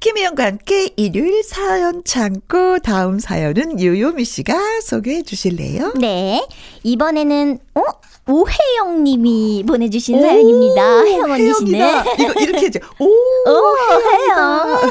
김희영과 0.00 0.44
함께 0.44 0.90
일요일 0.96 1.42
사연 1.42 2.02
참고 2.04 2.78
다음 2.78 3.18
사연은 3.18 3.80
요요미 3.82 4.24
씨가 4.24 4.80
소개해 4.82 5.22
주실래요? 5.22 5.94
네. 5.98 6.46
이번에는, 6.84 7.58
어? 7.74 7.80
오혜영 8.30 9.02
님이 9.04 9.64
보내주신 9.66 10.20
사연입니다. 10.20 11.00
혜영 11.02 11.30
언니시네. 11.30 12.02
이거 12.20 12.32
이렇게 12.40 12.66
해줘. 12.66 12.78
오, 13.00 13.04
오, 13.06 13.74
혜영. 14.12 14.90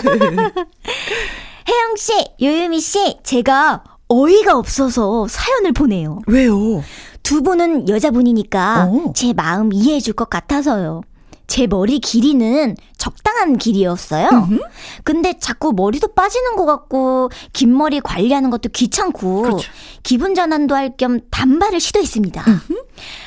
혜영 1.69 1.95
씨, 1.97 2.13
요유미 2.41 2.79
씨, 2.81 3.17
제가 3.23 3.83
어이가 4.09 4.57
없어서 4.57 5.27
사연을 5.29 5.71
보내요. 5.73 6.19
왜요? 6.27 6.83
두 7.23 7.43
분은 7.43 7.87
여자분이니까 7.89 8.89
어. 8.91 9.13
제 9.15 9.33
마음 9.33 9.71
이해해 9.71 9.99
줄 9.99 10.13
것 10.15 10.29
같아서요. 10.29 11.01
제 11.47 11.65
머리 11.65 11.99
길이는 11.99 12.75
적당한 12.97 13.57
길이였어요. 13.57 14.27
음흠. 14.29 14.59
근데 15.03 15.33
자꾸 15.39 15.71
머리도 15.73 16.09
빠지는 16.09 16.55
것 16.57 16.65
같고 16.65 17.29
긴 17.53 17.75
머리 17.75 18.01
관리하는 18.01 18.49
것도 18.49 18.69
귀찮고 18.69 19.41
그렇죠. 19.43 19.71
기분 20.03 20.35
전환도 20.35 20.75
할 20.75 20.97
겸 20.97 21.19
단발을 21.31 21.79
시도했습니다. 21.79 22.43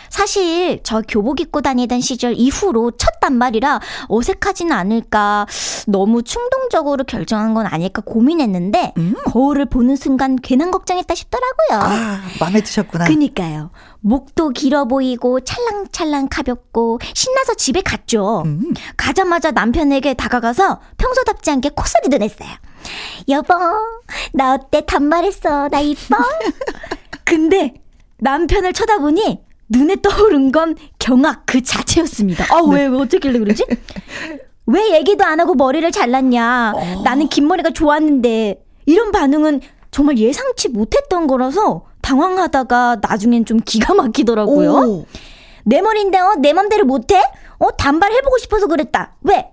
사실 0.08 0.80
저 0.82 1.02
교복 1.08 1.40
입고 1.40 1.60
다니던 1.60 2.00
시절 2.00 2.34
이후로 2.34 2.92
첫 2.98 3.20
단발이라 3.20 3.80
어색하지는 4.08 4.72
않을까 4.72 5.46
너무 5.86 6.22
충동적으로 6.24 7.04
결정한 7.04 7.54
건 7.54 7.66
아닐까 7.66 8.02
고민했는데 8.04 8.94
음. 8.98 9.14
거울을 9.26 9.66
보는 9.66 9.94
순간 9.96 10.34
괜한 10.36 10.72
걱정했다 10.72 11.14
싶더라고요. 11.14 11.78
아, 11.78 12.20
마음에 12.40 12.60
드셨구나. 12.60 13.04
그니까요. 13.04 13.70
목도 14.00 14.50
길어 14.50 14.84
보이고 14.86 15.40
찰랑찰랑 15.40 16.28
가볍고 16.30 16.98
신나서 17.14 17.54
집에 17.54 17.80
갔죠. 17.82 18.42
음. 18.46 18.74
가자마자 18.96 19.50
남편에게 19.50 20.14
다가가서 20.14 20.80
평소답지 20.96 21.50
않게 21.50 21.70
콧소리도 21.70 22.18
냈어요. 22.18 22.48
여보, 23.28 23.54
나 24.32 24.54
어때? 24.54 24.80
단발했어. 24.86 25.68
나 25.68 25.80
이뻐? 25.80 26.16
근데 27.24 27.74
남편을 28.18 28.72
쳐다보니 28.72 29.40
눈에 29.68 29.96
떠오른 30.02 30.50
건 30.50 30.76
경악 30.98 31.44
그 31.46 31.62
자체였습니다. 31.62 32.46
아, 32.54 32.62
왜, 32.70 32.86
왜 32.86 32.98
어쩌길래 32.98 33.38
그러지? 33.38 33.64
왜 34.66 34.94
얘기도 34.94 35.24
안 35.24 35.40
하고 35.40 35.54
머리를 35.54 35.90
잘랐냐? 35.90 36.72
나는 37.04 37.28
긴 37.28 37.46
머리가 37.48 37.70
좋았는데. 37.70 38.64
이런 38.86 39.12
반응은 39.12 39.60
정말 39.90 40.18
예상치 40.18 40.68
못했던 40.68 41.26
거라서 41.26 41.84
당황하다가 42.02 42.98
나중엔 43.02 43.44
좀 43.44 43.58
기가 43.64 43.94
막히더라고요. 43.94 44.70
오. 44.72 45.06
내 45.64 45.80
머리인데 45.82 46.18
어, 46.18 46.34
내 46.38 46.52
맘대로 46.52 46.84
못해? 46.84 47.20
어 47.58 47.70
단발 47.76 48.12
해보고 48.12 48.38
싶어서 48.38 48.66
그랬다. 48.66 49.14
왜? 49.22 49.50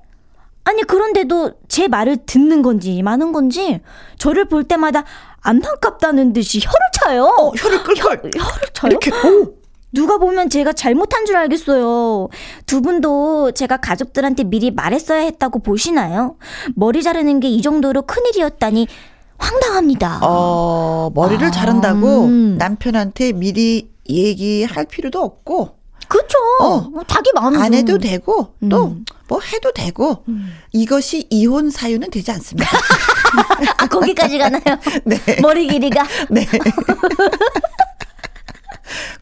아니 0.64 0.84
그런데도 0.84 1.52
제 1.68 1.88
말을 1.88 2.26
듣는 2.26 2.62
건지 2.62 3.02
마는 3.02 3.32
건지 3.32 3.80
저를 4.18 4.46
볼 4.46 4.64
때마다 4.66 5.04
안타깝다는 5.42 6.34
듯이 6.34 6.60
혀를 6.60 6.78
차요. 6.94 7.24
어, 7.24 7.52
혀를 7.56 7.84
끌끌. 7.84 8.02
혀 8.04 8.10
를 8.12 8.70
차요? 8.74 8.90
이렇게. 8.92 9.12
오. 9.12 9.54
누가 9.94 10.18
보면 10.18 10.50
제가 10.50 10.74
잘못한 10.74 11.26
줄 11.26 11.38
알겠어요. 11.38 12.28
두 12.66 12.82
분도 12.82 13.52
제가 13.52 13.78
가족들한테 13.78 14.44
미리 14.44 14.70
말했어야 14.72 15.22
했다고 15.22 15.60
보시나요? 15.60 16.36
머리 16.76 17.02
자르는 17.02 17.40
게 17.40 17.48
이 17.48 17.62
정도로 17.62 18.02
큰일이었다니 18.04 18.88
황당합니다. 19.38 20.20
어, 20.24 21.12
머리를 21.14 21.46
아, 21.46 21.52
자른다고 21.52 22.26
음. 22.26 22.58
남편한테 22.58 23.34
미리 23.34 23.90
얘기할 24.10 24.86
필요도 24.86 25.22
없고, 25.22 25.78
그쵸? 26.08 26.38
어. 26.62 26.80
뭐 26.90 27.04
자기 27.08 27.32
마음대로. 27.36 27.64
안 27.64 27.74
해도 27.74 27.98
되고, 27.98 28.54
또 28.70 28.86
음. 28.88 29.06
뭐 29.28 29.40
해도 29.42 29.72
되고, 29.74 30.24
이것이 30.72 31.28
이혼 31.30 31.70
사유는 31.70 32.10
되지 32.12 32.32
않습니다. 32.32 32.70
아, 33.78 33.88
거기까지 33.88 34.38
가나요? 34.38 34.62
네. 35.06 35.18
머리 35.42 35.68
길이가? 35.68 36.06
네. 36.30 36.48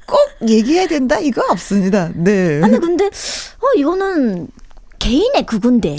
꼭 0.05 0.49
얘기해야 0.49 0.87
된다? 0.87 1.17
이거 1.19 1.43
없습니다. 1.49 2.11
네. 2.13 2.61
아니, 2.63 2.79
근데, 2.79 3.05
어, 3.05 3.73
이거는 3.75 4.47
개인의 4.99 5.45
그건데. 5.47 5.95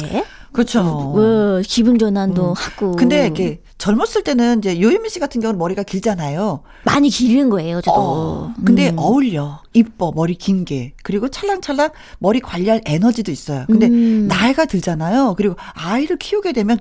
그렇죠. 0.52 1.12
왜, 1.14 1.62
기분 1.62 1.98
전환도 1.98 2.54
하고. 2.54 2.92
근데 2.92 3.24
이렇게 3.24 3.60
젊었을 3.78 4.24
때는 4.24 4.58
이제 4.58 4.80
요유미 4.80 5.10
씨 5.10 5.20
같은 5.20 5.40
경우는 5.40 5.58
머리가 5.58 5.82
길잖아요. 5.82 6.62
많이 6.84 7.10
기른 7.10 7.50
거예요, 7.50 7.80
저도. 7.82 7.96
어, 8.00 8.54
근데 8.64 8.90
음. 8.90 8.98
어울려. 8.98 9.60
이뻐. 9.74 10.12
머리 10.14 10.34
긴 10.34 10.64
게. 10.64 10.94
그리고 11.02 11.28
찰랑찰랑 11.28 11.90
머리 12.18 12.40
관리할 12.40 12.80
에너지도 12.86 13.30
있어요. 13.30 13.64
근데 13.66 13.86
음. 13.88 14.26
나이가 14.28 14.64
들잖아요. 14.64 15.34
그리고 15.36 15.56
아이를 15.74 16.16
키우게 16.16 16.52
되면 16.52 16.78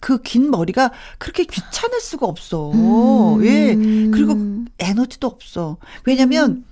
그 0.00 0.22
긴 0.22 0.50
머리가 0.50 0.90
그렇게 1.18 1.44
귀찮을 1.44 2.00
수가 2.00 2.26
없어. 2.26 2.70
음. 2.72 3.44
예. 3.44 3.74
그리고 4.10 4.34
에너지도 4.78 5.26
없어. 5.26 5.76
왜냐면 6.06 6.64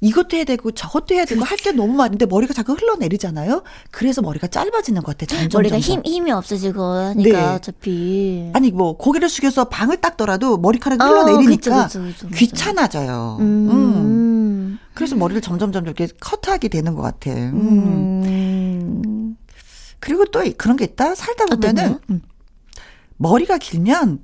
이것도 0.00 0.36
해야 0.36 0.44
되고 0.44 0.70
저것도 0.70 1.14
해야 1.14 1.24
되고 1.24 1.42
할 1.42 1.56
게 1.56 1.72
너무 1.72 1.94
많은데 1.94 2.26
머리가 2.26 2.52
자꾸 2.52 2.74
흘러내리잖아요. 2.74 3.62
그래서 3.90 4.20
머리가 4.20 4.46
짧아지는 4.46 5.02
것 5.02 5.16
같아. 5.16 5.26
점점 5.34 5.58
머리가 5.58 5.76
점점. 5.80 6.04
힘, 6.04 6.12
힘이 6.12 6.32
없어지고 6.32 6.82
하니까 6.82 7.30
네. 7.38 7.44
어차피. 7.54 8.50
아니 8.52 8.70
뭐 8.70 8.96
고개를 8.96 9.28
숙여서 9.28 9.64
방을 9.70 9.96
닦더라도 10.02 10.58
머리카락이 10.58 11.02
어, 11.02 11.06
흘러내리니까 11.06 11.86
그쵸, 11.86 12.02
그쵸, 12.02 12.26
그쵸. 12.26 12.28
귀찮아져요. 12.36 13.38
음. 13.40 13.70
음. 13.70 14.78
그래서 14.94 15.16
머리를 15.16 15.40
점점 15.40 15.72
점점 15.72 15.86
이렇게 15.86 16.12
커트하게 16.20 16.68
되는 16.68 16.94
것 16.94 17.00
같아. 17.02 17.30
음. 17.30 18.22
음. 18.24 19.36
그리고 19.98 20.24
또 20.26 20.44
그런 20.58 20.76
게 20.76 20.84
있다. 20.84 21.14
살다 21.14 21.46
보면은? 21.46 21.98
음. 22.10 22.20
머리가 23.16 23.56
길면 23.58 24.20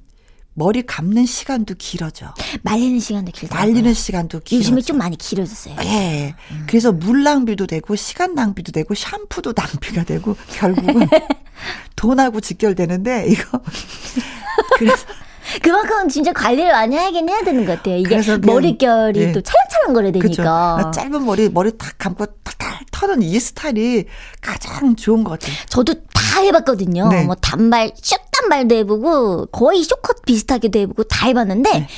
머리 0.54 0.82
감는 0.82 1.24
시간도 1.24 1.74
길어져. 1.78 2.34
말리는 2.62 3.00
시간도 3.00 3.32
길다. 3.32 3.56
말리는 3.56 3.94
시간도 3.94 4.40
길어져. 4.40 4.56
요즘에 4.64 4.82
좀 4.82 4.98
많이 4.98 5.16
길어졌어요. 5.16 5.76
예. 5.84 6.34
그래서 6.66 6.92
물 6.92 7.22
낭비도 7.22 7.66
되고 7.66 7.96
시간 7.96 8.34
낭비도 8.34 8.72
되고 8.72 8.94
샴푸도 8.94 9.52
낭비가 9.56 10.04
되고 10.04 10.36
결국은 10.52 11.08
돈하고 11.96 12.40
직결되는데 12.40 13.26
이거 13.28 13.60
그래서 14.78 15.06
그만큼 15.60 16.08
진짜 16.08 16.32
관리를 16.32 16.72
많이 16.72 16.96
하긴 16.96 17.28
해야 17.28 17.42
되는 17.42 17.64
것 17.66 17.76
같아요. 17.76 17.96
이게 17.96 18.20
머릿결이 18.38 19.20
예. 19.20 19.32
또 19.32 19.40
찰랑찰랑 19.40 19.94
거려야 19.94 20.12
그렇죠. 20.12 20.36
되니까. 20.36 20.90
짧은 20.94 21.24
머리 21.24 21.48
머리 21.48 21.76
탁 21.76 21.94
감고 21.98 22.26
탁탁 22.44 22.80
터는 22.90 23.22
이 23.22 23.38
스타일이 23.38 24.04
가장 24.40 24.94
좋은 24.96 25.24
것 25.24 25.38
같아요. 25.38 25.54
저도 25.68 25.94
다 26.12 26.40
해봤거든요. 26.42 27.08
네. 27.08 27.24
뭐 27.24 27.34
단발, 27.34 27.92
숏단발도 28.00 28.74
해보고 28.76 29.46
거의 29.46 29.82
쇼컷 29.82 30.24
비슷하게도 30.24 30.78
해보고 30.78 31.04
다 31.04 31.26
해봤는데 31.26 31.70
네. 31.70 31.88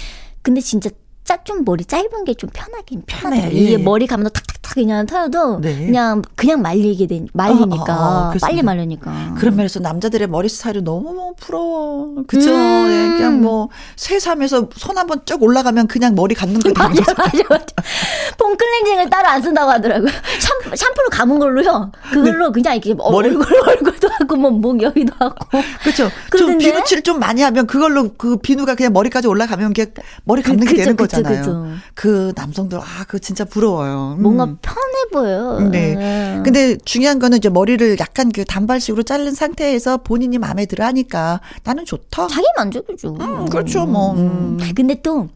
근데 0.43 0.61
진짜 0.61 0.91
짜, 1.25 1.43
좀 1.43 1.65
머리 1.65 1.85
짧은 1.85 2.25
게 2.25 2.35
좀 2.35 2.51
편하긴. 2.53 3.03
편하더라고요. 3.07 3.59
이게 3.59 3.73
예. 3.73 3.77
머리 3.79 4.07
감도 4.07 4.29
탁탁탁 4.29 4.75
그냥 4.75 5.07
터도 5.07 5.61
네. 5.61 5.87
그냥 5.87 6.23
그냥 6.35 6.61
말리게 6.63 7.07
되 7.07 7.25
말리니까 7.33 7.75
어, 7.77 7.77
어, 7.77 8.27
어, 8.27 8.29
그렇습니다. 8.31 8.47
빨리 8.47 8.63
말리니까. 8.63 9.35
그런 9.39 9.57
면에서 9.57 9.81
남자들의 9.81 10.29
머리 10.29 10.49
스타일이 10.49 10.83
너무 10.83 11.35
부러워. 11.39 12.15
그죠? 12.27 12.51
음. 12.51 12.87
예, 12.89 13.17
그냥 13.17 13.41
뭐 13.41 13.69
세수하면서 13.97 14.69
손 14.77 14.97
한 14.99 15.07
번 15.07 15.21
쭉 15.27 15.43
올라가면 15.43 15.87
그냥 15.89 16.15
머리 16.15 16.35
감는 16.35 16.61
거 16.61 16.71
맞아 16.77 17.15
맞아 17.17 17.43
맞아. 17.51 17.67
폼 18.39 18.57
클렌징을 18.57 19.11
따로 19.11 19.29
안 19.29 19.43
쓴다고 19.43 19.71
하더라고요. 19.73 20.11
샴, 20.41 20.75
샴푸로 20.77 21.09
감은 21.11 21.39
걸로요. 21.39 21.91
그걸로 22.13 22.53
그냥 22.53 22.75
이렇게 22.77 22.95
어, 22.99 23.11
머리- 23.11 23.29
얼굴 23.31 23.47
얼굴도 23.69 24.09
하고 24.09 24.37
뭐 24.37 24.51
목 24.51 24.81
여기도 24.83 25.13
하고. 25.19 25.35
그렇죠. 25.83 26.05
좀 26.05 26.11
그러던데? 26.31 26.65
비누칠 26.65 27.03
좀 27.03 27.19
많이 27.19 27.43
하면 27.43 27.67
그걸로 27.67 28.13
그 28.17 28.37
비누가 28.37 28.75
그냥 28.77 28.93
머리까지 28.93 29.27
올라가면 29.29 29.75
머리 30.25 30.43
감는 30.43 30.65
게 30.67 30.73
그쵸, 30.73 30.77
되는 30.85 30.97
그쵸, 30.97 31.17
거잖아요. 31.17 31.41
그쵸. 31.43 31.67
그 31.95 32.33
남성들 32.37 32.79
아, 32.79 33.05
그거 33.07 33.19
진짜 33.19 33.45
부러워요. 33.45 34.15
음. 34.19 34.23
뭔가 34.23 34.47
편해 34.63 35.05
보여요. 35.13 35.59
네. 35.71 35.95
음. 35.97 36.43
근데 36.45 36.77
중요한 36.85 37.19
거는 37.19 37.39
이제 37.39 37.49
머리를 37.49 37.99
약간 37.99 38.31
그 38.33 38.45
단발식으로 38.45 39.03
자른 39.03 39.33
상태에서 39.35 39.99
본인이 39.99 40.39
마음에 40.39 40.67
들어 40.67 40.85
하니까 40.87 41.41
나는 41.65 41.85
좋다. 41.85 42.27
자기 42.29 42.47
만족이죠. 42.57 43.17
음, 43.21 43.49
그렇죠, 43.49 43.84
뭐. 43.87 44.13
음. 44.15 44.59
근데 44.75 45.01
또, 45.03 45.29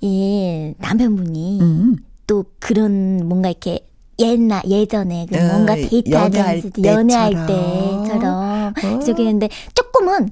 이 0.00 0.74
남편분이 0.78 1.60
음. 1.60 1.96
또 2.26 2.44
그런 2.58 3.26
뭔가 3.28 3.48
이렇게 3.48 3.86
옛날, 4.18 4.62
예전에 4.66 5.26
그 5.30 5.36
어, 5.36 5.40
뭔가 5.52 5.76
연애할 6.10 6.62
때, 6.70 6.82
연애할 6.82 7.30
때처럼. 7.46 8.74
어. 8.84 8.98
저기 9.04 9.22
했는데 9.26 9.48
조금은 9.74 10.30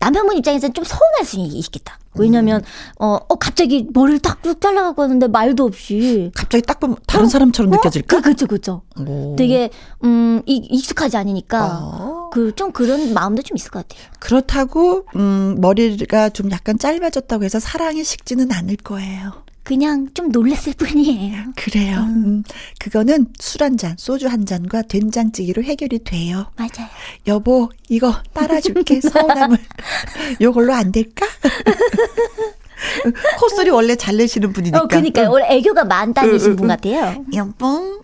남편분 0.00 0.36
입장에서는 0.38 0.74
좀 0.74 0.84
서운할 0.84 1.24
수 1.24 1.38
있겠다. 1.38 1.98
왜냐면, 2.14 2.62
어, 2.98 3.18
어, 3.28 3.34
갑자기 3.36 3.86
머리를 3.92 4.20
탁 4.20 4.40
잘라갖고 4.60 5.02
하는데 5.02 5.26
말도 5.28 5.64
없이. 5.64 6.30
갑자기 6.34 6.62
딱 6.62 6.80
보면 6.80 6.96
다른 7.06 7.28
사람처럼 7.28 7.70
느껴질까? 7.70 8.20
그, 8.20 8.34
그쵸. 8.34 8.82
오. 8.98 9.36
되게, 9.36 9.70
음, 10.04 10.42
이- 10.46 10.56
익숙하지 10.56 11.16
않으니까. 11.16 11.78
어. 11.82 12.17
그, 12.30 12.54
좀 12.54 12.72
그런 12.72 13.12
마음도 13.14 13.42
좀 13.42 13.56
있을 13.56 13.70
것 13.70 13.86
같아요. 13.88 14.08
그렇다고 14.18 15.06
음, 15.16 15.56
머리가 15.60 16.30
좀 16.30 16.50
약간 16.50 16.78
짧아졌다고 16.78 17.44
해서 17.44 17.58
사랑이 17.60 18.04
식지는 18.04 18.52
않을 18.52 18.76
거예요. 18.76 19.44
그냥 19.62 20.08
좀 20.14 20.30
놀랐을 20.30 20.72
뿐이에요. 20.78 21.52
그래요. 21.54 21.98
음, 21.98 22.42
그거는 22.78 23.26
술 23.38 23.62
한 23.62 23.76
잔, 23.76 23.96
소주 23.98 24.26
한 24.26 24.46
잔과 24.46 24.82
된장찌개로 24.82 25.62
해결이 25.62 26.04
돼요. 26.04 26.50
맞아요. 26.56 26.88
여보, 27.26 27.68
이거 27.90 28.14
따라줄게. 28.32 29.00
서운함을. 29.02 29.58
요걸로 30.40 30.72
안 30.72 30.90
될까? 30.90 31.26
콧소리 33.38 33.70
원래 33.70 33.96
잘 33.96 34.16
내시는 34.16 34.52
분이니까. 34.52 34.80
어, 34.80 34.86
그니까요. 34.86 35.30
원래 35.30 35.46
애교가 35.50 35.84
많다니신 35.84 36.50
응, 36.52 36.56
분 36.56 36.64
응, 36.64 36.68
같아요. 36.68 37.24
여봉. 37.34 38.00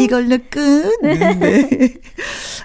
이걸로 0.00 0.38
끝. 0.50 1.00
네. 1.02 1.94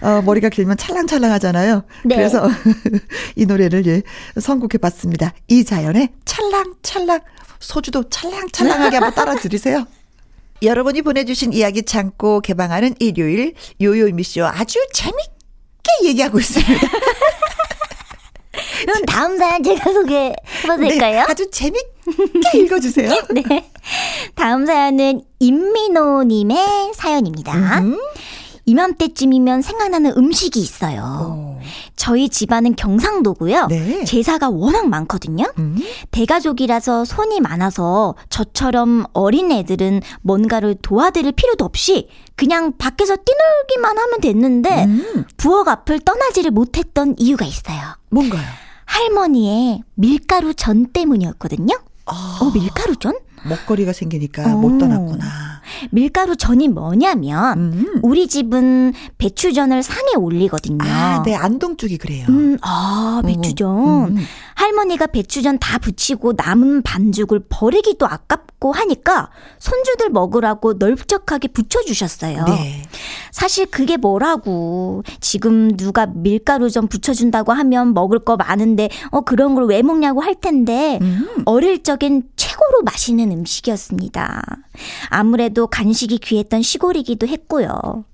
어, 0.02 0.21
머리가 0.24 0.50
길면 0.50 0.78
찰랑찰랑 0.78 1.32
하잖아요. 1.34 1.84
네. 2.04 2.15
그래서 2.15 2.47
이 3.36 3.45
노래를 3.45 3.86
예, 3.88 4.02
선곡해 4.39 4.78
봤습니다. 4.82 5.34
이자연의 5.47 6.10
찰랑찰랑. 6.26 7.19
소주도 7.60 8.10
찰랑찰랑하게 8.10 8.97
한번 8.97 9.13
따라 9.13 9.36
들으세요. 9.36 9.86
여러분이 10.63 11.02
보내주신 11.04 11.54
이야기 11.54 11.84
참고 11.84 12.39
개방하는 12.41 12.95
일요일 13.00 13.54
요요미 13.80 14.24
쇼 14.24 14.45
아주 14.45 14.80
재밌게 14.93 16.06
얘기하고 16.06 16.39
있습니다. 16.39 16.88
그럼 18.86 19.06
다음 19.06 19.38
사연 19.38 19.63
제가 19.63 19.91
소개해봐도 19.91 20.78
될까요? 20.78 21.12
네, 21.13 21.20
아주 21.20 21.50
재밌게 21.50 21.86
읽어주세요. 22.56 23.10
네. 23.32 23.72
다음 24.36 24.65
사연은 24.65 25.22
임민호님의 25.39 26.94
사연입니다. 26.96 27.80
음. 27.82 28.00
이맘때쯤이면 28.65 29.63
생각나는 29.63 30.13
음식이 30.15 30.60
있어요. 30.60 31.60
저희 31.96 32.30
집안은 32.30 32.76
경상도고요. 32.76 33.67
네. 33.67 34.04
제사가 34.06 34.50
워낙 34.50 34.88
많거든요. 34.88 35.52
음. 35.58 35.78
대가족이라서 36.12 37.04
손이 37.06 37.41
많아서 37.41 38.15
저처럼 38.30 39.06
어린 39.13 39.52
애들은 39.52 40.02
뭔가를 40.22 40.76
도와드릴 40.82 41.32
필요도 41.34 41.65
없이 41.65 42.08
그냥 42.36 42.74
밖에서 42.78 43.15
뛰놀기만 43.17 43.98
하면 43.98 44.22
됐는데 44.22 44.86
음. 44.86 45.26
부엌 45.38 45.67
앞을 45.67 46.00
떠나지를 46.00 46.52
못했던 46.52 47.15
이유가 47.17 47.46
있어요. 47.46 47.80
뭔가요? 48.10 48.44
할머니의 48.91 49.84
밀가루 49.95 50.54
전 50.54 50.91
때문이었거든요. 50.91 51.75
아, 52.06 52.39
어, 52.41 52.51
밀가루 52.51 52.95
전? 52.97 53.17
먹거리가 53.45 53.93
생기니까 53.93 54.54
어. 54.54 54.58
못 54.58 54.77
떠났구나. 54.77 55.61
밀가루 55.91 56.36
전이 56.36 56.67
뭐냐면 56.69 57.58
음. 57.74 58.00
우리 58.04 58.28
집은 58.28 58.93
배추전을 59.17 59.84
상에 59.84 60.15
올리거든요. 60.17 60.78
아, 60.82 61.24
네, 61.26 61.36
안동 61.36 61.78
쪽이 61.78 61.97
그래요. 61.97 62.26
음, 62.30 62.58
아, 62.62 63.21
배추전. 63.26 64.17
음. 64.17 64.17
할머니가 64.56 65.08
배추전 65.08 65.58
다 65.58 65.80
부치고 65.80 66.34
남은 66.38 66.84
반죽을 66.84 67.45
버리기도 67.50 68.06
아깝고 68.06 68.71
하니까 68.74 69.30
손주들 69.58 70.10
먹으라고 70.10 70.74
넓적하게 70.74 71.47
부쳐주셨어요. 71.47 72.45
네. 72.45 72.84
사실 73.32 73.65
그게 73.65 73.97
뭐라고. 73.97 75.04
지금 75.19 75.76
누가 75.78 76.06
밀가루 76.06 76.69
좀 76.69 76.88
부쳐준다고 76.88 77.54
하면 77.54 77.93
먹을 77.95 78.19
거 78.19 78.36
많은데, 78.36 78.89
어, 79.10 79.21
그런 79.21 79.56
걸 79.56 79.62
왜 79.71 79.82
먹냐고 79.84 80.21
할 80.21 80.36
텐데, 80.36 80.97
음. 81.02 81.28
어릴 81.45 81.82
적엔 81.84 82.24
최고로 82.36 82.82
맛있는 82.84 83.32
음식이었습니다. 83.32 84.41
아무래도 85.10 85.51
간식이 85.68 86.18
귀했던 86.20 86.62
시골이기도 86.62 87.28
했고요. 87.28 88.06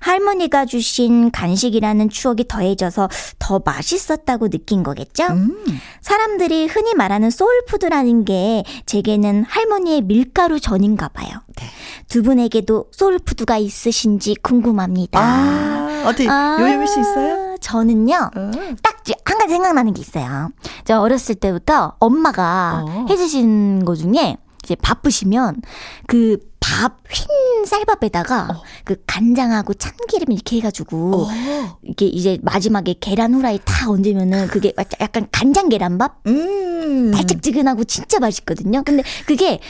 할머니가 0.00 0.66
주신 0.66 1.30
간식이라는 1.30 2.08
추억이 2.10 2.46
더해져서 2.48 3.08
더 3.38 3.60
맛있었다고 3.64 4.48
느낀 4.48 4.82
거겠죠? 4.82 5.24
음. 5.24 5.56
사람들이 6.00 6.66
흔히 6.66 6.94
말하는 6.94 7.30
소울푸드라는 7.30 8.24
게 8.24 8.64
제게는 8.86 9.44
할머니의 9.44 10.02
밀가루 10.02 10.60
전인가 10.60 11.08
봐요. 11.08 11.30
네. 11.56 11.66
두 12.08 12.22
분에게도 12.22 12.86
소울푸드가 12.92 13.58
있으신지 13.58 14.34
궁금합니다. 14.42 15.20
아, 15.20 16.04
어떻게, 16.06 16.28
아, 16.28 16.56
요요미 16.60 16.86
씨 16.86 17.00
있어요? 17.00 17.56
저는요. 17.60 18.30
어. 18.36 18.50
딱 18.82 19.14
한 19.14 19.38
가지 19.38 19.52
생각나는 19.52 19.94
게 19.94 20.00
있어요. 20.00 20.50
저 20.84 21.00
어렸을 21.00 21.34
때부터 21.34 21.94
엄마가 21.98 22.84
어. 22.86 23.06
해주신 23.08 23.84
거 23.84 23.94
중에 23.94 24.36
이제 24.62 24.74
바쁘시면 24.76 25.62
그 26.06 26.38
밥 26.74 27.04
흰 27.14 27.64
쌀밥에다가 27.64 28.48
어. 28.50 28.62
그 28.84 28.96
간장하고 29.06 29.74
참기름 29.74 30.32
이렇게 30.32 30.56
해가지고 30.56 31.26
어. 31.26 31.78
이게 31.82 32.06
이제 32.06 32.38
마지막에 32.42 32.96
계란 33.00 33.34
후라이 33.34 33.60
다 33.64 33.90
얹으면은 33.90 34.48
그게 34.48 34.72
약간 35.00 35.28
간장 35.30 35.68
계란밥 35.68 36.26
음. 36.26 37.12
달짝지근하고 37.12 37.84
진짜 37.84 38.18
맛있거든요. 38.18 38.82
근데 38.84 39.02
그게 39.26 39.60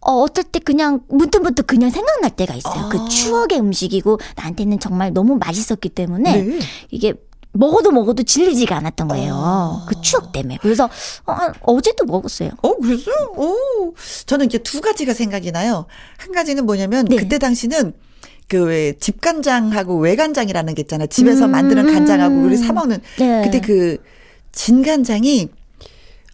어, 0.00 0.12
어떨 0.22 0.44
때 0.44 0.58
그냥 0.58 1.00
문득문득 1.08 1.66
그냥 1.66 1.90
생각날 1.90 2.30
때가 2.30 2.54
있어요. 2.54 2.86
아. 2.86 2.88
그 2.88 3.08
추억의 3.08 3.58
음식이고 3.58 4.18
나한테는 4.36 4.78
정말 4.78 5.12
너무 5.12 5.36
맛있었기 5.36 5.88
때문에 5.90 6.42
네. 6.42 6.58
이게 6.90 7.14
먹어도 7.52 7.90
먹어도 7.90 8.22
질리지가 8.22 8.76
않았던 8.76 9.08
거예요. 9.08 9.34
아. 9.34 9.86
그 9.88 10.00
추억 10.00 10.32
때문에. 10.32 10.58
그래서 10.62 10.88
어, 11.26 11.36
어제도 11.62 12.04
먹었어요. 12.04 12.50
어, 12.62 12.76
그랬어요? 12.76 13.32
오. 13.36 13.94
저는 14.26 14.46
이제 14.46 14.58
두 14.58 14.80
가지가 14.80 15.14
생각이 15.14 15.50
나요. 15.52 15.86
한 16.16 16.32
가지는 16.32 16.64
뭐냐면, 16.64 17.06
네. 17.06 17.16
그때 17.16 17.38
당시는 17.38 17.92
그왜 18.48 18.94
집간장하고 18.98 19.98
외간장이라는 19.98 20.74
게 20.74 20.82
있잖아요. 20.82 21.06
집에서 21.06 21.46
음. 21.46 21.52
만드는 21.52 21.92
간장하고 21.92 22.34
우리 22.42 22.56
사 22.56 22.72
먹는 22.72 22.98
네. 23.18 23.42
그때 23.44 23.60
그 23.60 23.98
진간장이 24.52 25.48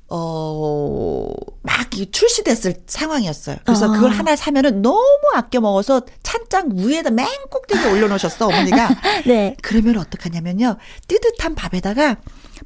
어, 0.09 1.29
막이 1.63 2.11
출시됐을 2.13 2.83
상황이었어요. 2.87 3.57
그래서 3.65 3.87
아. 3.87 3.93
그걸 3.93 4.13
하나 4.13 4.37
사면은 4.37 4.83
너무 4.83 5.03
아껴 5.35 5.61
먹어서 5.61 6.03
찬장 6.23 6.71
위에다 6.75 7.11
맨 7.11 7.27
꼭대기에 7.51 7.91
올려놓으셨어, 7.93 8.47
어머니가. 8.47 8.89
네. 9.27 9.57
그러면 9.63 9.99
어떡하냐면요. 9.99 10.77
뜨뜻한 11.09 11.55
밥에다가 11.55 12.17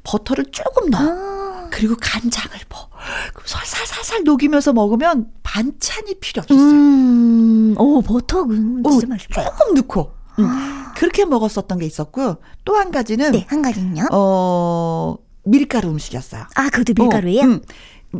버터를 0.03 0.45
조금 0.51 0.89
넣어. 0.89 1.01
아. 1.01 1.67
그리고 1.71 1.95
간장을 1.99 2.57
버. 2.69 2.89
그럼 3.33 3.43
살살살살 3.45 4.23
녹이면서 4.23 4.73
먹으면 4.73 5.27
반찬이 5.41 6.15
필요 6.19 6.41
없었어요. 6.41 6.61
음, 6.61 7.75
오, 7.79 8.01
버터는 8.01 8.83
진짜 8.83 9.07
어, 9.07 9.09
맛있어요. 9.09 9.45
조금 9.45 9.73
넣고. 9.75 10.11
음, 10.39 10.45
그렇게 10.95 11.25
먹었었던 11.25 11.77
게 11.79 11.85
있었고, 11.85 12.37
또한 12.65 12.91
가지는, 12.91 13.31
네, 13.31 13.45
한 13.49 13.61
가지는요. 13.61 14.07
어, 14.11 15.17
밀가루 15.43 15.89
음식이었어요. 15.89 16.45
아, 16.55 16.69
그것도 16.69 16.93
밀가루예요? 17.01 17.41
어, 17.41 17.45
음. 17.45 17.61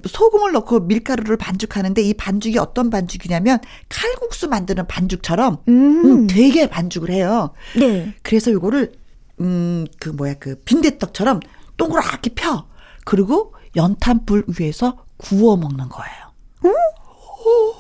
소금을 0.07 0.53
넣고 0.53 0.81
밀가루를 0.81 1.36
반죽하는데 1.38 2.01
이 2.01 2.13
반죽이 2.13 2.57
어떤 2.57 2.89
반죽이냐면 2.89 3.60
칼국수 3.89 4.47
만드는 4.47 4.88
반죽처럼 4.88 5.57
음, 5.67 6.05
음, 6.05 6.27
되게 6.27 6.67
반죽을 6.69 7.10
해요. 7.12 7.51
네. 7.77 8.13
그래서 8.23 8.51
요거를 8.51 8.93
음 9.41 9.86
그 9.99 10.10
뭐야 10.10 10.36
그 10.36 10.55
빈대떡처럼 10.63 11.39
동그랗게 11.77 12.31
펴. 12.36 12.65
그리고 13.05 13.53
연탄불 13.75 14.45
위에서 14.60 14.97
구워 15.17 15.57
먹는 15.57 15.89
거예요. 15.89 16.31
오, 16.63 17.73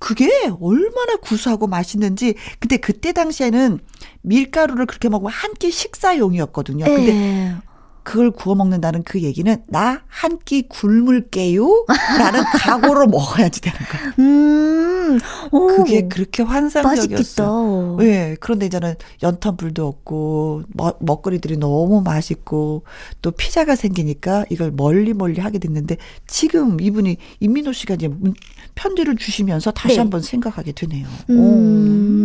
그게 0.00 0.28
얼마나 0.60 1.16
구수하고 1.16 1.66
맛있는지. 1.66 2.34
근데 2.58 2.76
그때 2.78 3.12
당시에는 3.12 3.78
밀가루를 4.22 4.86
그렇게 4.86 5.08
먹으면 5.08 5.30
한 5.32 5.52
끼 5.54 5.70
식사용이었거든요. 5.70 6.84
근데 6.86 7.12
네. 7.12 7.56
그걸 8.02 8.30
구워 8.32 8.54
먹는다는 8.56 9.02
그 9.04 9.22
얘기는 9.22 9.56
나 9.68 10.02
한 10.08 10.38
끼 10.44 10.62
굶을게요. 10.68 11.86
라는 12.18 12.42
각오로 12.54 13.06
먹어야지 13.06 13.60
되는 13.60 13.78
거야. 13.78 14.12
음, 14.18 15.18
오, 15.50 15.66
그게 15.68 16.06
그렇게 16.08 16.42
환상적이었어. 16.42 17.96
맛있겠다. 17.96 18.04
예. 18.04 18.36
그런데 18.40 18.66
이제는 18.66 18.94
연탄불도 19.22 19.86
없고 19.86 20.62
먹, 20.74 20.98
먹거리들이 21.00 21.56
너무 21.56 22.02
맛있고 22.02 22.82
또 23.22 23.30
피자가 23.30 23.74
생기니까 23.76 24.44
이걸 24.50 24.70
멀리 24.70 25.12
멀리 25.14 25.40
하게 25.40 25.58
됐는데 25.58 25.96
지금 26.26 26.80
이분이 26.80 27.16
임민호 27.40 27.72
씨가 27.72 27.94
이제 27.94 28.08
문- 28.08 28.34
편지를 28.74 29.16
주시면서 29.16 29.70
다시 29.70 29.94
네. 29.96 30.00
한번 30.00 30.22
생각하게 30.22 30.72
되네요. 30.72 31.06
음, 31.30 31.38
오. 31.38 32.21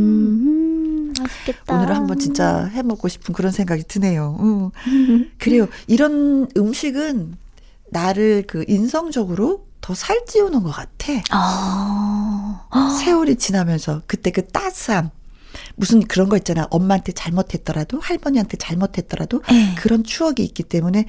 음, 1.19 1.23
맛있겠다. 1.23 1.75
오늘은 1.75 1.95
한번 1.95 2.19
진짜 2.19 2.65
해 2.65 2.81
먹고 2.81 3.07
싶은 3.07 3.33
그런 3.33 3.51
생각이 3.51 3.83
드네요. 3.83 4.37
음. 4.39 4.71
그래요. 5.39 5.67
이런 5.87 6.47
음식은 6.55 7.35
나를 7.89 8.43
그 8.47 8.65
인성적으로 8.67 9.65
더 9.81 9.93
살찌우는 9.93 10.63
것 10.63 10.71
같아. 10.71 11.13
아, 11.31 12.97
세월이 12.99 13.37
지나면서 13.37 14.01
그때 14.07 14.31
그 14.31 14.45
따스함. 14.47 15.11
무슨 15.75 16.01
그런 16.01 16.29
거 16.29 16.37
있잖아. 16.37 16.67
엄마한테 16.69 17.13
잘못했더라도 17.13 17.99
할머니한테 17.99 18.57
잘못했더라도 18.57 19.41
네. 19.49 19.75
그런 19.77 20.03
추억이 20.03 20.43
있기 20.43 20.63
때문에 20.63 21.05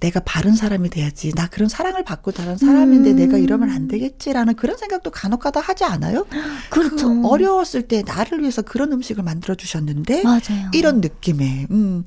내가 0.00 0.20
바른 0.20 0.54
사람이 0.54 0.90
돼야지. 0.90 1.32
나 1.34 1.46
그런 1.46 1.68
사랑을 1.68 2.04
받고 2.04 2.32
자란 2.32 2.58
사람인데 2.58 3.10
음. 3.10 3.16
내가 3.16 3.38
이러면 3.38 3.70
안 3.70 3.88
되겠지라는 3.88 4.54
그런 4.54 4.76
생각도 4.76 5.10
간혹가다 5.10 5.60
하지 5.60 5.84
않아요? 5.84 6.26
그렇죠. 6.70 7.08
그 7.08 7.26
어려웠을 7.28 7.82
때 7.82 8.02
나를 8.06 8.40
위해서 8.40 8.62
그런 8.62 8.92
음식을 8.92 9.24
만들어 9.24 9.54
주셨는데 9.54 10.22
맞아요. 10.22 10.70
이런 10.74 11.00
느낌의 11.00 11.68
음. 11.70 12.04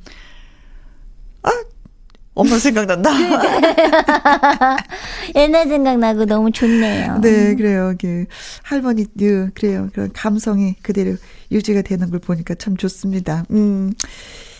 아 1.42 1.50
엄마 2.36 2.58
생각난다. 2.58 3.10
옛날 5.36 5.68
생각나고 5.68 6.26
너무 6.26 6.52
좋네요. 6.52 7.20
네, 7.22 7.56
그래요. 7.56 7.96
그 8.00 8.26
할머니, 8.64 9.06
그, 9.18 9.50
그래요. 9.54 9.90
그런 9.94 10.12
감성이 10.14 10.76
그대로 10.82 11.18
유지가 11.52 11.82
되는 11.82 12.10
걸 12.10 12.20
보니까 12.20 12.56
참 12.56 12.78
좋습니다. 12.78 13.44
음. 13.52 13.92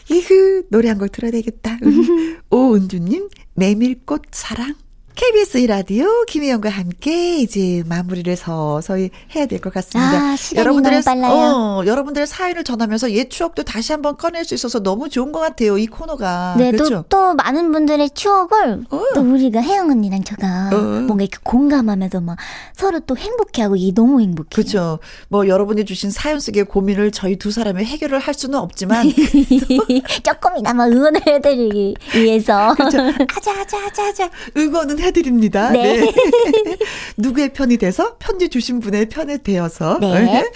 이그 0.10 0.68
노래 0.70 0.90
한 0.90 0.98
곡 1.00 1.12
들어야 1.12 1.32
되겠다. 1.32 1.78
오은주님 2.50 3.30
메밀꽃 3.56 4.24
사랑 4.32 4.76
KBS 5.24 5.58
라디오 5.68 6.24
김혜영과 6.28 6.70
함께 6.70 7.40
이제 7.40 7.84
마무리를 7.90 8.34
서서히 8.38 9.10
해야 9.36 9.46
될 9.48 9.60
것 9.60 9.74
같습니다. 9.74 10.18
아, 10.32 10.36
여러분들의 10.56 11.02
어, 11.26 11.84
여러분들의 11.86 12.26
사연을 12.26 12.64
전하면서 12.64 13.12
옛 13.12 13.30
추억도 13.30 13.64
다시 13.64 13.92
한번 13.92 14.16
꺼낼 14.16 14.46
수 14.46 14.54
있어서 14.54 14.80
너무 14.82 15.10
좋은 15.10 15.34
것 15.34 15.42
같아요. 15.42 15.78
이 15.78 15.88
코너가. 15.88 16.56
네, 16.58 16.72
그렇죠? 16.72 17.04
또, 17.10 17.18
또 17.18 17.34
많은 17.34 17.70
분들의 17.74 18.12
추억을 18.12 18.86
어. 18.90 19.02
또 19.14 19.20
우리가 19.20 19.60
혜영 19.62 19.90
언니랑 19.92 20.24
제가 20.24 20.70
어. 20.72 20.78
뭔가 20.78 21.24
이렇게 21.26 21.38
공감하면서 21.44 22.22
막 22.22 22.38
서로 22.74 23.02
또 23.02 23.18
행복해하고 23.18 23.76
이 23.76 23.94
너무 23.94 24.22
행복해. 24.22 24.48
그렇죠. 24.56 25.00
뭐 25.28 25.50
여러분이 25.50 25.84
주신 25.84 26.12
사연 26.12 26.40
속의 26.40 26.64
고민을 26.64 27.12
저희 27.12 27.36
두 27.36 27.52
사람이 27.52 27.84
해결을 27.84 28.20
할 28.20 28.34
수는 28.34 28.58
없지만 28.58 29.06
조금이나마 30.24 30.88
응원을 30.88 31.28
해드리기 31.28 31.96
위해서. 32.16 32.74
그렇죠. 32.76 33.00
아자 33.36 33.60
아자 33.60 33.86
아자 33.86 34.08
아자 34.08 34.30
응원은 34.56 35.00
해 35.00 35.09
드립니다. 35.12 35.72
네. 35.72 36.02
네. 36.02 36.78
누구의 37.18 37.54
편이 37.54 37.78
돼서 37.78 38.18
편지 38.18 38.50
주신 38.50 38.80
분의 38.80 39.10
편에 39.10 39.38
되어서. 39.38 40.00
네. 40.00 40.52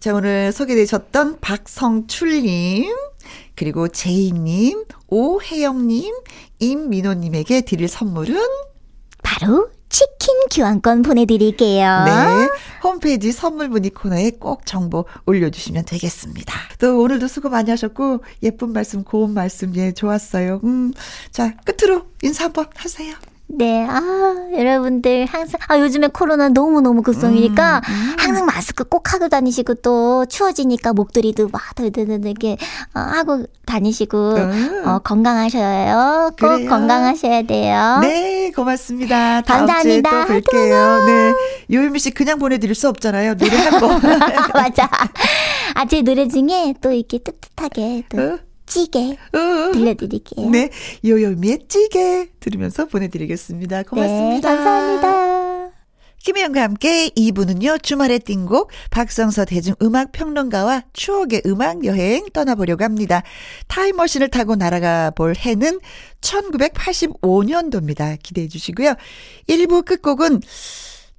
자, 0.00 0.14
오늘 0.14 0.50
소개되셨던 0.52 1.40
박성출님, 1.40 2.92
그리고 3.54 3.88
제이님, 3.88 4.84
오혜영님, 5.08 6.12
임민호님에게 6.58 7.60
드릴 7.60 7.86
선물은 7.88 8.36
바로 9.22 9.70
치킨 9.88 10.34
교환권 10.50 11.02
보내드릴게요. 11.02 12.04
네. 12.04 12.48
홈페이지 12.82 13.30
선물 13.30 13.68
문의 13.68 13.90
코너에 13.90 14.30
꼭 14.30 14.64
정보 14.64 15.04
올려주시면 15.26 15.84
되겠습니다. 15.84 16.54
또 16.78 17.00
오늘도 17.00 17.28
수고 17.28 17.50
많이 17.50 17.70
하셨고, 17.70 18.24
예쁜 18.42 18.72
말씀, 18.72 19.04
고운 19.04 19.34
말씀, 19.34 19.76
예, 19.76 19.92
좋았어요. 19.92 20.60
음. 20.64 20.92
자, 21.30 21.54
끝으로 21.64 22.06
인사 22.22 22.44
한번 22.44 22.66
하세요. 22.74 23.14
네, 23.54 23.86
아, 23.86 24.00
여러분들 24.56 25.26
항상, 25.26 25.60
아, 25.68 25.78
요즘에 25.78 26.08
코로나 26.08 26.48
너무너무 26.48 27.02
극성이니까 27.02 27.82
음, 27.86 27.92
음. 27.92 28.16
항상 28.18 28.46
마스크 28.46 28.84
꼭 28.84 29.12
하고 29.12 29.28
다니시고 29.28 29.74
또 29.74 30.24
추워지니까 30.24 30.94
목도리도 30.94 31.48
막 31.52 31.60
이렇게 31.78 32.56
어, 32.94 33.00
하고 33.00 33.44
다니시고, 33.66 34.34
음. 34.36 34.82
어, 34.86 34.98
건강하셔요. 35.00 36.30
꼭 36.30 36.36
그래요. 36.36 36.68
건강하셔야 36.68 37.42
돼요. 37.42 37.98
네, 38.00 38.50
고맙습니다. 38.52 39.42
다음 39.42 39.66
감사합니다. 39.66 40.26
주에 40.26 40.40
또 40.40 40.50
뵐게요. 40.50 41.04
네. 41.06 41.34
요유미 41.72 41.98
씨 41.98 42.10
그냥 42.10 42.38
보내드릴 42.38 42.74
수 42.74 42.88
없잖아요. 42.88 43.34
노래 43.34 43.56
한 43.56 43.80
곡. 43.80 44.00
맞아. 44.54 44.88
아, 45.74 45.84
제 45.86 46.00
노래 46.02 46.26
중에 46.26 46.74
또 46.80 46.90
이렇게 46.90 47.18
뜨뜻하게 47.18 48.04
또. 48.08 48.18
어? 48.22 48.38
찌개 48.72 49.18
어. 49.32 49.72
들려드릴게요. 49.72 50.48
네, 50.50 50.70
요요미의 51.04 51.66
찌개 51.68 52.28
들으면서 52.40 52.86
보내드리겠습니다. 52.86 53.82
고맙습니다. 53.82 54.50
네, 54.50 54.56
감사합니다. 54.56 55.32
김혜영과 56.24 56.62
함께 56.62 57.08
2부는요, 57.10 57.82
주말의 57.82 58.20
띵곡, 58.20 58.70
박성서 58.92 59.44
대중음악평론가와 59.44 60.84
추억의 60.92 61.42
음악 61.46 61.84
여행 61.84 62.26
떠나보려고 62.32 62.84
합니다. 62.84 63.22
타임머신을 63.66 64.28
타고 64.28 64.54
날아가 64.54 65.10
볼 65.10 65.34
해는 65.36 65.80
1985년도입니다. 66.20 68.18
기대해 68.22 68.46
주시고요. 68.46 68.94
1부 69.48 69.84
끝곡은 69.84 70.42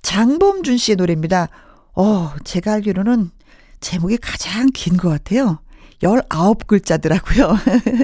장범준 0.04 0.78
씨의 0.78 0.96
노래입니다. 0.96 1.50
어, 1.96 2.32
제가 2.46 2.74
알기로는 2.74 3.30
제목이 3.82 4.18
가장 4.18 4.70
긴 4.74 4.96
것 4.98 5.10
같아요. 5.10 5.60
19글자더라고요. 6.04 7.58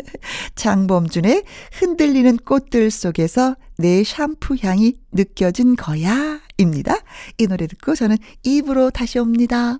장범준의 0.55 1.43
흔들리는 1.73 2.38
꽃들 2.38 2.89
속에서 2.89 3.55
내 3.77 4.03
샴푸 4.03 4.55
향이 4.62 4.95
느껴진 5.12 5.75
거야. 5.75 6.39
입니다. 6.57 6.95
이 7.38 7.47
노래 7.47 7.67
듣고 7.67 7.95
저는 7.95 8.17
입으로 8.43 8.89
다시 8.89 9.19
옵니다. 9.19 9.77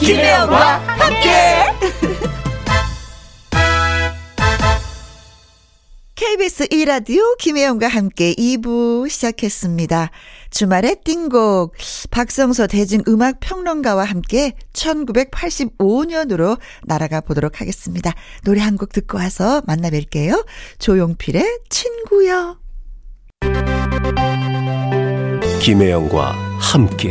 김혜영과 0.00 0.80
함께! 0.98 2.34
KBS 6.26 6.68
1라디오 6.68 7.36
김혜영과 7.36 7.86
함께 7.86 8.32
2부 8.34 9.10
시작했습니다. 9.10 10.10
주말의 10.50 10.96
띵곡 11.04 11.74
박성서 12.10 12.66
대중음악 12.66 13.40
평론가와 13.40 14.04
함께 14.04 14.54
1985년으로 14.72 16.58
날아가 16.86 17.20
보도록 17.20 17.60
하겠습니다. 17.60 18.14
노래 18.42 18.62
한 18.62 18.78
곡 18.78 18.92
듣고 18.94 19.18
와서 19.18 19.60
만나 19.66 19.90
뵐게요. 19.90 20.46
조용필의 20.78 21.58
친구여. 21.68 22.58
김혜영과 25.60 26.32
함께 26.58 27.10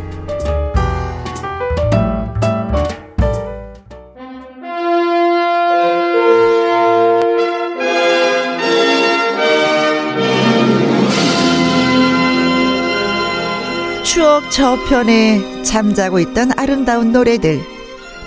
저쪽 14.31 14.49
저편에 14.49 15.63
잠자고 15.63 16.17
있던 16.19 16.51
아름다운 16.57 17.11
노래들 17.11 17.59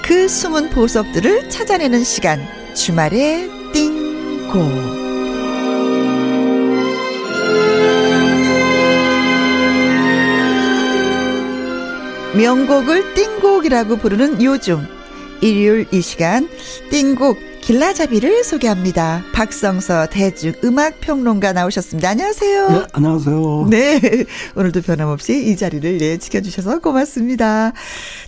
그 0.02 0.28
숨은 0.28 0.68
보석들을 0.68 1.48
찾아내는 1.48 2.04
시간 2.04 2.46
주말의 2.74 3.48
띵고 3.72 4.58
명곡을 12.36 13.14
띵곡이라고 13.14 13.96
부르는 13.96 14.42
요즘 14.42 14.86
일요일 15.40 15.86
이 15.90 16.02
시간 16.02 16.50
띵곡 16.90 17.53
길라잡이를 17.64 18.44
소개합니다. 18.44 19.22
박성서 19.32 20.08
대중 20.10 20.52
음악 20.64 21.00
평론가 21.00 21.54
나오셨습니다. 21.54 22.10
안녕하세요. 22.10 22.68
네, 22.68 22.86
안녕하세요. 22.92 23.66
네. 23.70 24.00
오늘도 24.54 24.82
변함없이 24.82 25.50
이 25.50 25.56
자리를 25.56 25.98
예, 26.02 26.18
지켜주셔서 26.18 26.80
고맙습니다. 26.80 27.72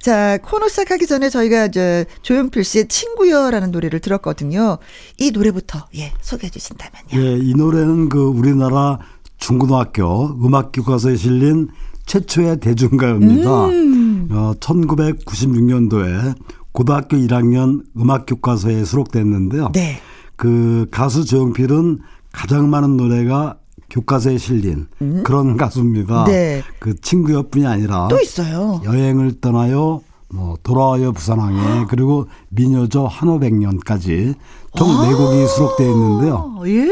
자, 0.01 0.39
코너 0.39 0.69
시작하기 0.69 1.07
전에 1.07 1.29
저희가 1.29 1.69
저 1.69 2.07
조용필 2.23 2.65
씨의 2.65 2.89
친구여라는 2.89 3.73
노래를 3.73 4.01
들었거든요. 4.01 4.79
이 5.19 5.31
노래부터 5.33 5.85
예, 5.97 6.15
소개해 6.23 6.49
주신다면요. 6.49 7.09
예, 7.17 7.37
이 7.39 7.53
노래는 7.55 8.09
그 8.09 8.19
우리나라 8.19 9.01
중고등학교 9.37 10.31
음악 10.43 10.73
교과서에 10.73 11.17
실린 11.17 11.69
최초의 12.07 12.61
대중가요입니다. 12.61 13.67
음. 13.67 14.29
어, 14.31 14.55
1996년도에 14.61 16.35
고등학교 16.77 17.17
1학년 17.17 17.83
음악 17.99 18.27
교과서에 18.27 18.85
수록됐는데요. 18.85 19.71
네. 19.73 19.99
그 20.37 20.87
가수 20.91 21.25
조용필은 21.25 22.01
가장 22.33 22.69
많은 22.69 22.99
노래가 22.99 23.57
교과서에 23.89 24.37
실린 24.37 24.87
음? 25.01 25.23
그런 25.25 25.57
가수입니다. 25.57 26.25
네. 26.27 26.63
그 26.79 27.01
친구여뿐이 27.01 27.67
아니라 27.67 28.09
또 28.09 28.21
있어요. 28.21 28.83
여행을 28.85 29.41
떠나요. 29.41 30.03
뭐 30.29 30.59
돌아와요 30.63 31.13
부산항에 31.13 31.87
그리고 31.89 32.27
미녀저 32.51 33.05
한오백년까지 33.05 34.35
총 34.77 34.89
네 35.03 35.15
곡이 35.15 35.47
수록되어 35.47 35.91
있는데요. 35.91 36.57
예. 36.67 36.91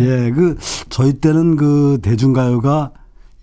예, 0.00 0.30
그 0.30 0.56
저희 0.88 1.12
때는 1.14 1.56
그 1.56 1.98
대중가요가 2.00 2.92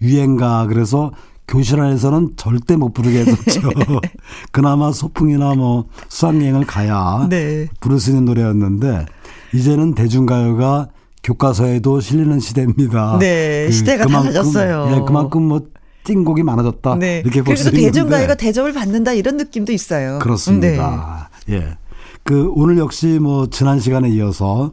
유행가 0.01 0.65
그래서 0.67 1.11
교실 1.47 1.79
안에서는 1.79 2.31
절대 2.37 2.75
못 2.75 2.93
부르게 2.93 3.19
해줬죠. 3.19 3.61
그나마 4.51 4.91
소풍이나 4.91 5.55
뭐 5.55 5.85
수학여행을 6.09 6.65
가야 6.65 7.27
네. 7.29 7.67
부를 7.79 7.99
수 7.99 8.09
있는 8.09 8.25
노래였는데 8.25 9.05
이제는 9.53 9.93
대중가요가 9.93 10.89
교과서에도 11.23 11.99
실리는 12.01 12.39
시대입니다. 12.39 13.17
네, 13.19 13.65
그 13.67 13.71
시대가 13.71 14.05
그만큼, 14.05 14.31
달라졌어요. 14.31 14.89
예, 14.95 15.01
그만큼 15.05 15.43
뭐 15.43 15.61
띵곡이 16.03 16.43
많아졌다. 16.43 16.95
네. 16.97 17.21
이렇게 17.25 17.41
볼 17.41 17.57
수 17.57 17.69
있는데. 17.69 17.85
대중가요가 17.87 18.35
대접을 18.35 18.73
받는다 18.73 19.13
이런 19.13 19.37
느낌도 19.37 19.71
있어요. 19.71 20.19
그렇습니다. 20.19 21.29
네. 21.47 21.55
예. 21.55 21.77
그 22.23 22.51
오늘 22.55 22.77
역시 22.77 23.19
뭐 23.21 23.47
지난 23.49 23.79
시간에 23.79 24.09
이어서 24.09 24.71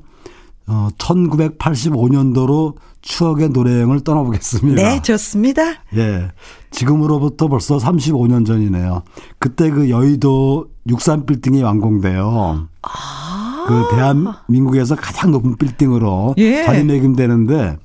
어 0.67 0.89
1985년도로 0.99 2.75
추억의 3.03 3.51
노래여행을 3.51 4.01
떠나보겠습니다. 4.01 4.81
네, 4.81 5.03
좋습니다. 5.03 5.63
예. 5.97 6.31
지금으로부터 6.71 7.49
벌써 7.49 7.77
35년 7.79 8.47
전이네요. 8.47 9.03
그때 9.39 9.71
그 9.71 9.91
여의도 9.91 10.67
63 10.89 11.27
빌딩이 11.27 11.63
완공돼요. 11.63 12.69
아. 12.83 13.65
그 13.67 13.85
대한민국에서 13.95 14.97
가장 14.97 15.31
높은 15.33 15.57
빌딩으로 15.57 16.35
예. 16.39 16.65
자리매김되는데 16.65 17.77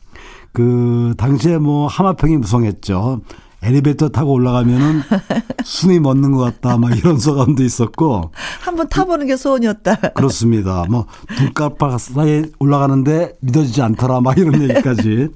그 0.53 1.13
당시에 1.17 1.57
뭐 1.57 1.87
하마평이 1.87 2.37
무성했죠. 2.37 3.21
엘리베이터 3.61 4.09
타고 4.09 4.33
올라가면은 4.33 5.01
숨이 5.63 5.99
멎는 5.99 6.31
것 6.31 6.39
같다, 6.39 6.77
막 6.77 6.95
이런 6.97 7.17
소감도 7.17 7.63
있었고. 7.63 8.31
한번 8.61 8.87
타보는 8.87 9.27
게 9.27 9.35
소원이었다. 9.35 9.95
그렇습니다. 10.15 10.85
뭐, 10.89 11.05
눈깜빡 11.39 11.99
사이에 11.99 12.43
올라가는데 12.59 13.33
믿어지지 13.41 13.81
않더라, 13.81 14.21
막 14.21 14.37
이런 14.37 14.61
얘기까지. 14.61 15.29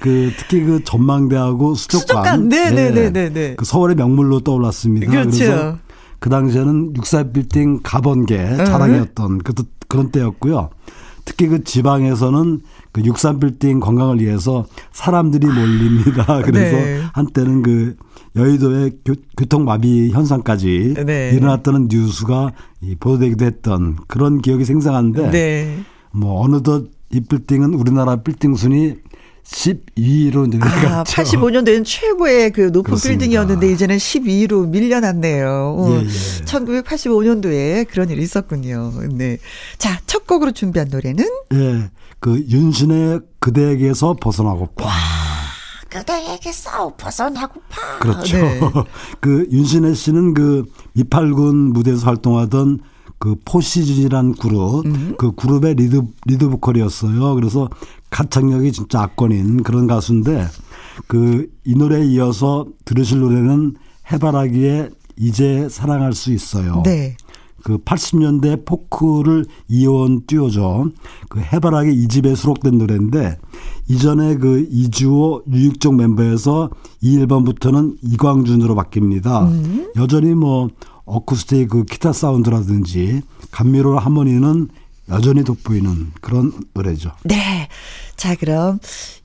그 0.00 0.32
특히 0.38 0.64
그 0.64 0.82
전망대하고 0.84 1.74
수족관, 1.74 2.00
수족관. 2.00 2.48
네네네네. 2.48 2.90
네, 2.90 3.10
네, 3.10 3.32
네, 3.32 3.54
그 3.56 3.64
서울의 3.64 3.96
명물로 3.96 4.40
떠올랐습니다. 4.40 5.10
그렇죠. 5.10 5.30
그래서 5.30 5.78
그 6.18 6.30
당시에는 6.30 6.96
육사 6.96 7.24
빌딩 7.24 7.80
가본게 7.82 8.64
자랑이었던 8.64 9.38
그, 9.38 9.52
그런 9.88 10.10
때였고요. 10.10 10.70
특히 11.24 11.48
그 11.48 11.64
지방에서는 11.64 12.60
그 12.92 13.02
육산빌딩 13.04 13.80
관광을 13.80 14.20
위해서 14.20 14.66
사람들이 14.92 15.46
몰립니다. 15.46 16.42
그래서 16.42 16.76
네. 16.76 17.00
한때는 17.12 17.62
그 17.62 17.96
여의도의 18.36 18.92
교, 19.04 19.44
통마비 19.44 20.10
현상까지 20.10 20.94
네. 21.06 21.30
일어났다는 21.34 21.88
뉴스가 21.90 22.52
보도되기도 23.00 23.44
했던 23.44 23.96
그런 24.06 24.40
기억이 24.40 24.64
생생한데 24.64 25.30
네. 25.30 25.78
뭐 26.12 26.40
어느덧 26.42 26.88
이 27.12 27.20
빌딩은 27.20 27.74
우리나라 27.74 28.16
빌딩 28.16 28.54
순위 28.54 28.96
12위로 29.44 30.48
내려갔죠. 30.48 30.88
아, 30.88 31.24
85년도에는 31.24 31.84
최고의 31.84 32.50
그 32.52 32.60
높은 32.62 32.82
그렇습니다. 32.82 33.18
빌딩이었는데 33.18 33.72
이제는 33.72 33.96
12위로 33.96 34.68
밀려났네요. 34.68 35.86
예, 35.88 35.94
예. 36.04 36.44
1985년도에 36.44 37.88
그런 37.88 38.10
일이 38.10 38.22
있었군요. 38.22 38.92
네. 39.12 39.38
자, 39.78 40.00
첫 40.06 40.26
곡으로 40.26 40.52
준비한 40.52 40.88
노래는 40.88 41.24
예. 41.54 41.90
그 42.20 42.44
윤시내의 42.48 43.20
그대에게서 43.38 44.16
벗어나고파. 44.20 44.84
와, 44.84 44.92
그대에게서 45.88 46.94
벗어나고파. 46.96 47.98
그렇죠. 48.00 48.36
네. 48.36 48.60
그 49.20 49.48
윤시내 49.50 49.94
씨는 49.94 50.34
그 50.34 50.64
미팔군 50.94 51.72
무대에서 51.72 52.06
활동하던 52.06 52.80
그 53.18 53.36
포시즌이란 53.44 54.34
그룹, 54.36 54.86
음. 54.86 55.14
그 55.18 55.32
그룹의 55.32 55.74
리드 55.74 56.02
리드 56.26 56.48
보컬이었어요. 56.48 57.34
그래서 57.34 57.68
가창력이 58.08 58.72
진짜 58.72 59.02
압권인 59.02 59.62
그런 59.62 59.86
가수인데 59.86 60.46
그 61.06 61.46
이 61.70 61.74
노래에 61.76 62.04
이어서 62.06 62.66
들으실 62.84 63.20
노래는 63.20 63.76
해바라기에 64.10 64.90
이제 65.16 65.68
사랑할 65.70 66.14
수 66.14 66.32
있어요. 66.32 66.82
네. 66.84 67.16
그 67.62 67.78
80년대 67.78 68.64
포크를 68.64 69.44
이어온 69.68 70.26
듀오죠. 70.26 70.90
그 71.28 71.40
해바라기 71.40 71.92
이 71.92 72.08
집에 72.08 72.34
수록된 72.34 72.78
노래인데 72.78 73.38
이전에 73.88 74.36
그 74.36 74.66
이주호 74.70 75.42
유익종 75.52 75.96
멤버에서 75.96 76.70
이 77.00 77.18
앨범부터는 77.18 77.98
이광준으로 78.02 78.74
바뀝니다. 78.74 79.48
음. 79.48 79.92
여전히 79.96 80.34
뭐 80.34 80.68
어쿠스틱 81.04 81.68
그 81.70 81.84
기타 81.84 82.12
사운드라든지 82.12 83.22
감미로운 83.50 83.98
하모니는 83.98 84.68
여전히 85.08 85.42
돋보이는 85.42 86.12
그런 86.20 86.52
노래죠. 86.72 87.10
네. 87.24 87.68
자, 88.16 88.36
그럼 88.36 88.78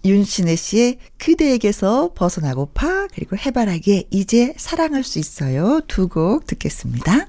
윤신혜 0.04 0.56
씨의 0.56 0.98
그대에게서 1.20 2.12
벗어나고파 2.16 3.08
그리고 3.14 3.38
해바라기에 3.38 4.06
이제 4.10 4.54
사랑할 4.58 5.04
수 5.04 5.20
있어요. 5.20 5.82
두 5.88 6.08
곡 6.08 6.48
듣겠습니다. 6.48 7.28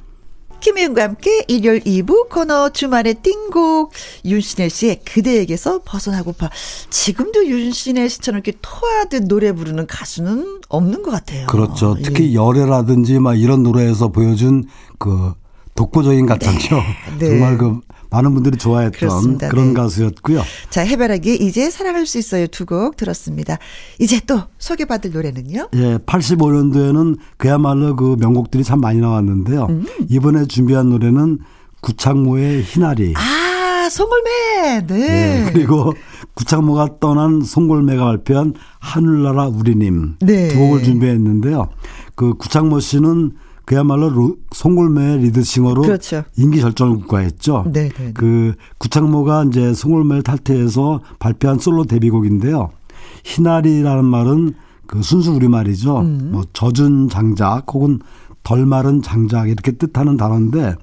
김혜영과 0.60 1.02
함께 1.02 1.44
일요일 1.48 1.80
2부 1.80 2.28
코너 2.28 2.70
주말의 2.70 3.14
띵곡 3.22 3.92
윤신혜 4.24 4.68
씨의 4.68 5.00
그대에게서 5.04 5.82
벗어나고파 5.84 6.50
지금도 6.90 7.46
윤신혜 7.46 8.08
씨처럼 8.08 8.38
이렇게 8.38 8.58
토하듯 8.60 9.24
노래 9.24 9.52
부르는 9.52 9.86
가수는 9.86 10.60
없는 10.68 11.02
것 11.02 11.10
같아요. 11.10 11.46
그렇죠. 11.46 11.96
특히 12.02 12.30
예. 12.30 12.34
열애라든지 12.34 13.18
막 13.20 13.34
이런 13.34 13.62
노래에서 13.62 14.08
보여준 14.08 14.64
그 14.98 15.34
독보적인 15.74 16.26
가창죠. 16.26 16.76
네. 17.18 17.18
네. 17.18 17.28
정말 17.28 17.58
그 17.58 17.80
많은 18.10 18.34
분들이 18.34 18.56
좋아했던 18.56 18.98
그렇습니다. 18.98 19.48
그런 19.48 19.68
네. 19.68 19.74
가수였고요. 19.74 20.42
자, 20.70 20.82
해바라기 20.82 21.36
이제 21.36 21.70
사랑할 21.70 22.06
수 22.06 22.18
있어요 22.18 22.46
두 22.46 22.66
곡 22.66 22.96
들었습니다. 22.96 23.58
이제 24.00 24.20
또 24.26 24.40
소개받을 24.58 25.12
노래는요? 25.12 25.68
예, 25.74 25.98
85년도에는 25.98 27.16
그야말로 27.36 27.94
그 27.96 28.16
명곡들이 28.18 28.64
참 28.64 28.80
많이 28.80 28.98
나왔는데요. 28.98 29.66
음. 29.70 29.86
이번에 30.08 30.46
준비한 30.46 30.88
노래는 30.90 31.38
구창모의 31.82 32.62
희나리. 32.62 33.14
아, 33.16 33.88
송골매. 33.88 34.86
네. 34.88 34.96
네. 35.44 35.50
그리고 35.52 35.92
구창모가 36.34 36.98
떠난 37.00 37.40
송골매가 37.42 38.04
발표한 38.04 38.54
하늘나라 38.80 39.46
우리님 39.46 40.16
네. 40.20 40.48
두 40.48 40.58
곡을 40.58 40.82
준비했는데요. 40.82 41.68
그 42.16 42.34
구창모 42.34 42.80
씨는 42.80 43.32
그야말로 43.66 44.08
로, 44.08 44.36
송골매 44.52 45.18
리드싱어로 45.18 45.82
그렇죠. 45.82 46.22
인기 46.36 46.60
절정을 46.60 46.98
국가했죠. 46.98 47.64
네, 47.72 47.88
네, 47.88 48.04
네. 48.04 48.12
그 48.14 48.54
구창모가 48.78 49.46
이제 49.48 49.74
송골매를 49.74 50.22
탈퇴해서 50.22 51.02
발표한 51.18 51.58
솔로 51.58 51.84
데뷔곡인데요. 51.84 52.70
희나리라는 53.24 54.04
말은 54.04 54.54
그 54.86 55.02
순수 55.02 55.32
우리말이죠. 55.32 55.98
음. 55.98 56.28
뭐 56.32 56.44
젖은 56.52 57.08
장작 57.08 57.64
혹은 57.74 57.98
덜 58.44 58.64
마른 58.64 59.02
장작 59.02 59.48
이렇게 59.48 59.72
뜻하는 59.72 60.16
단어인데 60.16 60.76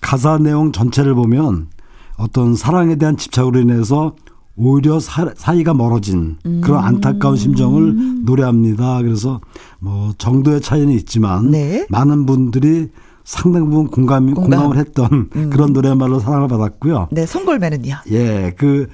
가사 0.00 0.36
내용 0.38 0.72
전체를 0.72 1.14
보면 1.14 1.68
어떤 2.16 2.56
사랑에 2.56 2.96
대한 2.96 3.16
집착으로 3.16 3.60
인해서 3.60 4.16
오히려 4.56 4.98
사, 4.98 5.32
사이가 5.36 5.74
멀어진 5.74 6.36
그런 6.62 6.82
안타까운 6.82 7.36
심정을 7.36 8.24
노래합니다. 8.24 9.02
그래서 9.02 9.40
뭐 9.78 10.12
정도의 10.16 10.60
차이는 10.60 10.92
있지만 10.94 11.50
네. 11.50 11.86
많은 11.90 12.26
분들이 12.26 12.88
상당 13.24 13.68
부분 13.68 13.88
공감이 13.88 14.32
공감. 14.32 14.60
공감 14.60 14.72
을 14.72 14.78
했던 14.78 15.28
그런 15.50 15.72
노래말로 15.72 16.20
사랑을 16.20 16.48
받았고요. 16.48 17.08
네, 17.10 17.26
송골매는요. 17.26 17.96
예, 18.12 18.54
그, 18.56 18.86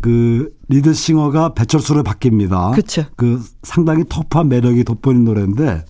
그, 0.00 0.52
리드싱어가 0.68 1.54
배철수로 1.54 2.02
바뀝니다. 2.02 2.74
그쵸. 2.74 3.04
그 3.16 3.40
상당히 3.62 4.04
터프한 4.08 4.48
매력이 4.48 4.82
돋보이는 4.82 5.24
노래인데, 5.24 5.84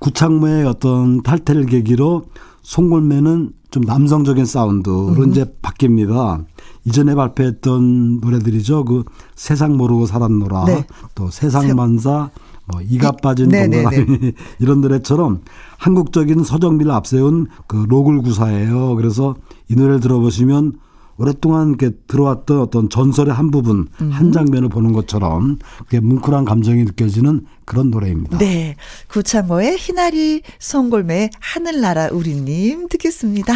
구창모의 0.00 0.66
어떤 0.66 1.22
탈퇴를 1.22 1.64
계기로 1.64 2.26
송골매는 2.60 3.52
좀 3.74 3.82
남성적인 3.82 4.44
사운드로 4.44 5.08
음. 5.24 5.30
이제 5.30 5.46
바뀝니다. 5.60 6.44
이전에 6.84 7.16
발표했던 7.16 8.20
노래들이죠. 8.20 8.84
그 8.84 9.02
세상 9.34 9.76
모르고 9.76 10.06
살았노라, 10.06 10.64
네. 10.66 10.86
또 11.16 11.28
세상만사, 11.28 12.30
뭐 12.66 12.80
이가 12.82 13.08
이- 13.08 13.20
빠진 13.20 13.48
네네네. 13.48 13.82
동그라미 13.82 14.32
이런 14.60 14.80
노래처럼 14.80 15.40
한국적인 15.78 16.44
서정비를 16.44 16.92
앞세운 16.92 17.48
그 17.66 17.84
로글 17.88 18.22
구사예요. 18.22 18.94
그래서 18.94 19.34
이 19.68 19.74
노래를 19.74 19.98
들어보시면 19.98 20.74
오랫동안 21.16 21.68
이렇게 21.68 21.90
들어왔던 22.06 22.60
어떤 22.60 22.88
전설의 22.88 23.32
한 23.32 23.50
부분, 23.50 23.88
음. 24.00 24.10
한 24.10 24.32
장면을 24.32 24.68
보는 24.68 24.92
것처럼 24.92 25.58
그게 25.78 26.00
뭉클한 26.00 26.44
감정이 26.44 26.84
느껴지는 26.84 27.46
그런 27.64 27.90
노래입니다. 27.90 28.38
네. 28.38 28.76
구창모의 29.08 29.76
희나리, 29.76 30.42
송골매의 30.58 31.30
하늘나라 31.40 32.08
우리님 32.10 32.88
듣겠습니다. 32.88 33.54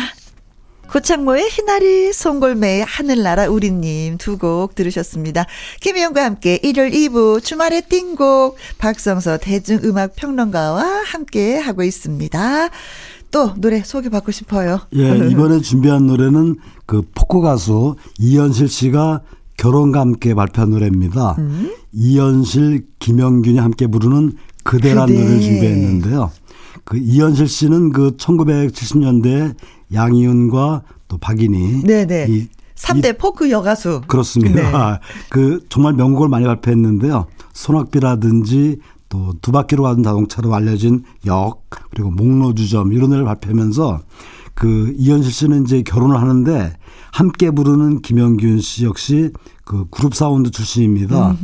구창모의 0.88 1.48
희나리, 1.50 2.12
송골매의 2.14 2.82
하늘나라 2.84 3.46
우리님 3.48 4.16
두 4.16 4.38
곡 4.38 4.74
들으셨습니다. 4.74 5.44
김희영과 5.80 6.24
함께 6.24 6.58
일요일 6.62 6.92
2부 6.92 7.44
주말의 7.44 7.82
띵곡 7.90 8.56
박성서 8.78 9.36
대중음악평론가와 9.38 11.02
함께 11.04 11.58
하고 11.58 11.82
있습니다. 11.82 12.70
또 13.30 13.54
노래 13.56 13.82
소개받고 13.82 14.32
싶어요. 14.32 14.80
예, 14.94 15.16
이번에 15.30 15.60
준비한 15.60 16.06
노래는 16.06 16.56
그 16.86 17.02
포크 17.14 17.40
가수 17.40 17.96
이현실 18.18 18.68
씨가 18.68 19.20
결혼과 19.56 20.00
함께 20.00 20.34
발표한 20.34 20.70
노래입니다. 20.70 21.34
음. 21.38 21.72
이현실, 21.92 22.86
김영균이 23.00 23.58
함께 23.58 23.86
부르는 23.86 24.32
그대란 24.62 25.06
그대. 25.08 25.18
노래를 25.18 25.40
준비했는데요. 25.40 26.30
그 26.84 26.96
이현실 26.96 27.48
씨는 27.48 27.90
그 27.92 28.16
1970년대 28.16 29.54
양희은과 29.92 30.82
또 31.08 31.18
박인희 31.18 31.82
네네. 31.82 32.26
이, 32.28 32.46
3대 32.76 33.18
포크 33.18 33.50
여가수. 33.50 34.02
그렇습니다. 34.06 35.00
그 35.30 35.60
정말 35.68 35.94
명곡을 35.94 36.28
많이 36.28 36.46
발표했는데요. 36.46 37.26
소낙비라든지 37.52 38.78
또 39.08 39.32
두 39.40 39.52
바퀴로 39.52 39.82
가는 39.84 40.02
자동차로 40.02 40.54
알려진 40.54 41.04
역 41.26 41.66
그리고 41.90 42.10
목로주점 42.10 42.92
이런 42.92 43.10
노래를 43.10 43.24
발표하면서 43.24 44.00
그 44.54 44.92
이현실 44.98 45.32
씨는 45.32 45.64
이제 45.64 45.82
결혼을 45.82 46.20
하는데 46.20 46.74
함께 47.12 47.50
부르는 47.50 48.02
김영균 48.02 48.60
씨 48.60 48.84
역시 48.84 49.30
그 49.64 49.86
그룹 49.90 50.14
사운드 50.14 50.50
출신입니다. 50.50 51.36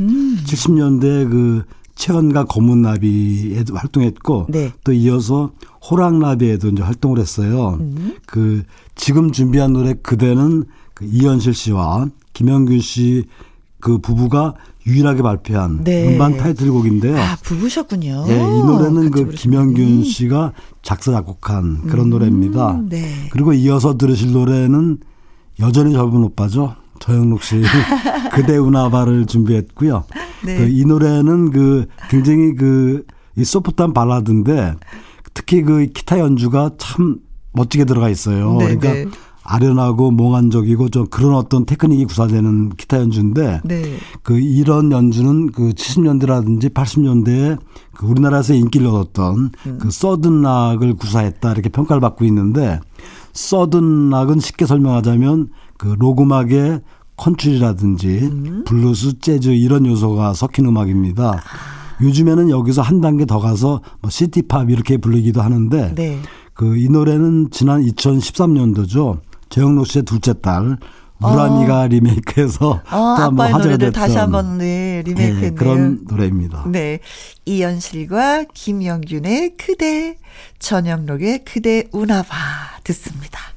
70년대 0.47 1.31
그 1.31 1.63
채연과 1.95 2.45
검은나비에도 2.45 3.77
활동했고 3.77 4.47
네. 4.51 4.73
또 4.83 4.93
이어서 4.93 5.53
호랑나비에도 5.89 6.69
이제 6.69 6.83
활동을 6.83 7.19
했어요. 7.19 7.79
그 8.27 8.65
지금 8.97 9.31
준비한 9.31 9.73
노래 9.73 9.95
그대는 9.95 10.65
그 10.93 11.05
이현실 11.05 11.55
씨와 11.55 12.09
김영균 12.33 12.81
씨 12.81 13.25
그 13.85 13.99
부부가 13.99 14.55
유일하게 14.87 15.23
발표한 15.23 15.83
네. 15.85 16.09
음반 16.09 16.37
타이틀곡인데요. 16.37 17.17
아, 17.19 17.37
부부셨군요. 17.43 18.25
예, 18.29 18.35
이 18.35 18.63
노래는 18.63 19.11
그 19.11 19.31
김영균 19.31 19.75
분이. 19.75 20.05
씨가 20.05 20.53
작사 20.83 21.11
작곡한 21.13 21.87
그런 21.87 22.11
노래입니다. 22.11 22.81
네. 22.89 23.29
그리고 23.31 23.53
이어서 23.55 23.97
들으실 23.97 24.33
노래는 24.33 24.99
여전히 25.61 25.93
젊은 25.93 26.23
오빠죠. 26.25 26.77
저영록 27.01 27.43
씨 27.43 27.63
그대 28.33 28.57
운하바를 28.57 29.27
준비했고요. 29.27 30.05
네. 30.45 30.57
그 30.59 30.69
이 30.69 30.85
노래는 30.85 31.51
그 31.51 31.87
굉장히 32.11 32.55
그 32.55 33.05
이 33.37 33.45
소프트한 33.45 33.93
발라드인데 33.93 34.75
특히 35.33 35.63
그 35.63 35.87
기타 35.87 36.21
연주가 36.21 36.71
참 36.79 37.19
멋지게 37.53 37.85
들어가 37.85 38.09
있어요. 38.09 38.59
네, 38.59 38.77
그러니까 38.77 38.93
네. 38.93 39.07
아련하고 39.45 40.11
몽환적이고 40.11 40.89
좀 40.89 41.07
그런 41.07 41.35
어떤 41.35 41.67
테크닉이 41.67 42.07
구사되는 42.07 42.71
기타 42.77 42.99
연주인데 42.99 43.61
네. 43.65 43.83
그 44.23 44.39
이런 44.39 44.91
연주는 44.91 45.53
그 45.53 45.71
70년대라든지 45.71 46.73
80년대에 46.73 47.59
그 47.95 48.07
우리나라에서 48.07 48.55
인기를 48.55 48.87
얻었던 48.87 49.51
음. 49.67 49.79
그 49.81 49.91
southern 49.91 50.43
rock을 50.43 50.95
구사했다 50.95 51.53
이렇게 51.53 51.69
평가를 51.69 52.01
받고 52.01 52.25
있는데 52.25 52.81
southern 53.35 54.09
rock은 54.11 54.41
쉽게 54.41 54.65
설명하자면 54.65 55.51
그 55.77 55.95
록 55.99 56.23
음악의 56.23 56.81
컨츄리라든지 57.17 58.19
음. 58.23 58.65
블루스, 58.67 59.21
재즈 59.21 59.51
이런 59.51 59.87
요소가 59.87 60.33
섞인 60.33 60.67
음악입니다. 60.67 61.43
요즘에는 62.01 62.51
여기서 62.51 62.83
한 62.83 63.01
단계 63.01 63.25
더 63.25 63.39
가서 63.39 63.83
뭐 64.01 64.11
city 64.11 64.45
pop 64.45 64.71
이렇게 64.71 64.97
부르기도 64.97 65.43
하는데 65.43 65.95
네. 65.95 66.19
그이 66.55 66.89
노래는 66.89 67.51
지난 67.51 67.83
2013년도죠. 67.85 69.19
재영록 69.55 69.87
씨의 69.87 70.03
둘째 70.03 70.35
딸 70.41 70.79
리메이크해서 71.87 72.71
어, 72.71 72.81
또 72.91 72.97
한번 72.97 73.47
아빠의 73.47 73.53
화제가 73.53 73.59
노래를 73.59 73.79
됐던 73.79 73.93
다시 73.93 74.17
한번 74.17 74.59
네, 74.59 75.03
리메이크했네요. 75.07 75.47
예, 75.47 75.51
그런 75.51 76.01
노래입니다. 76.09 76.65
네. 76.67 76.99
이연실과 77.45 78.47
김영균의 78.53 79.57
그대, 79.57 80.19
전영록의 80.59 81.45
그대 81.45 81.85
우나봐 81.93 82.35
듣습니다. 82.83 83.54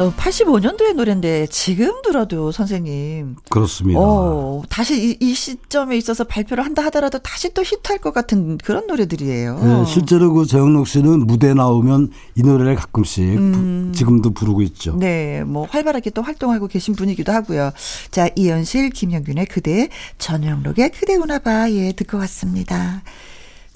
어, 0.00 0.10
85년도의 0.16 0.94
노래인데 0.94 1.46
지금 1.48 2.00
들어도 2.02 2.52
선생님 2.52 3.36
그렇습니다. 3.50 4.00
어, 4.00 4.62
다시 4.70 5.10
이, 5.10 5.16
이 5.20 5.34
시점에 5.34 5.94
있어서 5.98 6.24
발표를 6.24 6.64
한다 6.64 6.82
하더라도 6.86 7.18
다시 7.18 7.52
또 7.52 7.62
히트할 7.62 7.98
것 7.98 8.14
같은 8.14 8.56
그런 8.56 8.86
노래들이에요. 8.86 9.60
예, 9.62 9.84
실제로 9.92 10.32
그 10.32 10.46
재영록 10.46 10.88
씨는 10.88 11.26
무대 11.26 11.52
나오면 11.52 12.12
이 12.34 12.42
노래를 12.42 12.76
가끔씩 12.76 13.22
음. 13.36 13.90
부- 13.92 13.98
지금도 13.98 14.30
부르고 14.32 14.62
있죠. 14.62 14.96
네, 14.96 15.44
뭐 15.44 15.66
활발하게 15.68 16.10
또 16.10 16.22
활동하고 16.22 16.66
계신 16.68 16.94
분이기도 16.94 17.30
하고요. 17.32 17.70
자, 18.10 18.30
이연실, 18.36 18.88
김영균의 18.90 19.46
그대, 19.46 19.90
전영록의 20.16 20.92
그대 20.92 21.16
우나봐 21.16 21.72
예 21.72 21.92
듣고 21.92 22.16
왔습니다. 22.18 23.02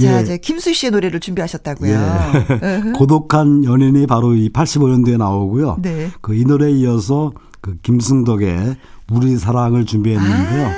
자, 0.00 0.18
예. 0.18 0.22
이제 0.22 0.38
김수 0.38 0.72
씨의 0.74 0.90
노래를 0.92 1.20
준비하셨다고요. 1.20 1.90
예. 1.90 2.92
고독한 2.98 3.64
연인이 3.64 4.06
바로 4.06 4.34
이 4.34 4.48
85년도에 4.50 5.16
나오고요. 5.18 5.78
네. 5.82 6.10
그 6.20 6.34
이 6.34 6.44
노래에 6.44 6.72
이어서 6.72 7.32
그 7.60 7.76
김승덕의 7.82 8.76
우리 9.12 9.36
사랑을 9.36 9.84
준비했는데요. 9.86 10.66
아. 10.66 10.72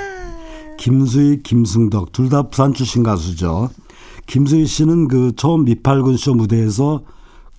김수희, 0.77 1.41
김승덕 1.43 2.11
둘 2.11 2.29
다 2.29 2.43
부산 2.43 2.73
출신 2.73 3.01
가수죠. 3.03 3.69
김수희 4.27 4.65
씨는 4.67 5.07
그 5.07 5.31
처음 5.35 5.63
미팔군 5.65 6.17
쇼 6.17 6.33
무대에서 6.35 7.01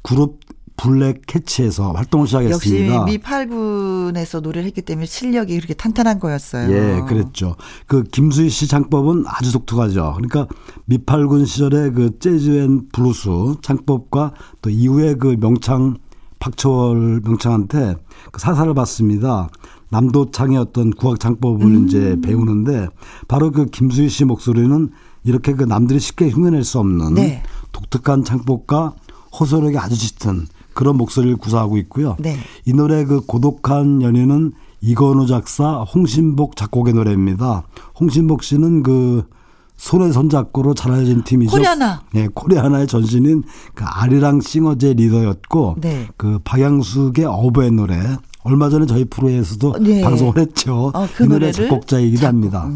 그룹 0.02 0.38
블랙 0.78 1.22
캣츠에서 1.26 1.92
활동을 1.92 2.26
역시 2.26 2.68
시작했습니다. 2.68 3.04
미팔군에서 3.04 4.40
노래를 4.40 4.64
했기 4.66 4.80
때문에 4.80 5.06
실력이 5.06 5.56
그렇게 5.56 5.74
탄탄한 5.74 6.20
거였어요. 6.20 6.70
예, 6.72 7.02
그랬죠. 7.06 7.56
그 7.86 8.04
김수희 8.04 8.48
씨 8.48 8.68
창법은 8.68 9.24
아주 9.26 9.52
독특하죠. 9.52 10.14
그러니까 10.16 10.46
미팔군 10.86 11.44
시절에 11.46 11.90
그 11.90 12.18
jazz 12.20 12.62
and 12.62 12.88
blues 12.92 13.28
창법과 13.60 14.32
또 14.62 14.70
이후에 14.70 15.14
그 15.14 15.36
명창 15.38 15.96
박초월 16.38 17.22
명창한테 17.24 17.96
그 18.30 18.40
사사를 18.40 18.72
받습니다. 18.72 19.48
남도창의 19.90 20.58
어떤 20.58 20.90
국악 20.90 21.18
창법을 21.18 21.66
음. 21.66 21.86
이제 21.86 22.16
배우는데 22.22 22.86
바로 23.26 23.50
그 23.50 23.66
김수희 23.66 24.08
씨 24.08 24.24
목소리는 24.24 24.90
이렇게 25.24 25.54
그 25.54 25.64
남들이 25.64 25.98
쉽게 25.98 26.28
흉내낼 26.28 26.62
수 26.62 26.78
없는 26.78 27.14
네. 27.14 27.42
독특한 27.72 28.22
창법과 28.22 28.94
호소력이 29.38 29.76
아주 29.76 29.96
짙은 29.96 30.46
그런 30.78 30.96
목소리를 30.96 31.36
구사하고 31.38 31.76
있고요. 31.78 32.14
네. 32.20 32.36
이 32.64 32.72
노래 32.72 33.04
그 33.04 33.20
고독한 33.20 34.00
연인은 34.00 34.52
이건우 34.80 35.26
작사, 35.26 35.78
홍신복 35.82 36.54
작곡의 36.54 36.94
노래입니다. 36.94 37.64
홍신복 37.98 38.44
씨는 38.44 38.84
그 38.84 39.24
손에 39.76 40.12
손잡고로 40.12 40.74
잘 40.74 40.92
알려진 40.92 41.24
팀이죠. 41.24 41.50
코리아나. 41.50 42.00
네, 42.12 42.28
코리아나의 42.32 42.86
전신인 42.86 43.42
그 43.74 43.82
아리랑 43.84 44.40
싱어제 44.40 44.92
리더였고 44.92 45.78
네. 45.80 46.06
그 46.16 46.38
박양숙의 46.44 47.24
어부의 47.24 47.72
노래 47.72 47.98
얼마 48.44 48.68
전에 48.70 48.86
저희 48.86 49.04
프로에서도 49.04 49.74
네. 49.80 50.00
방송을 50.02 50.38
했죠. 50.38 50.92
어, 50.94 51.06
그 51.16 51.24
이 51.24 51.28
노래 51.28 51.50
작곡자이기도 51.50 52.20
작곡. 52.20 52.28
합니다. 52.28 52.70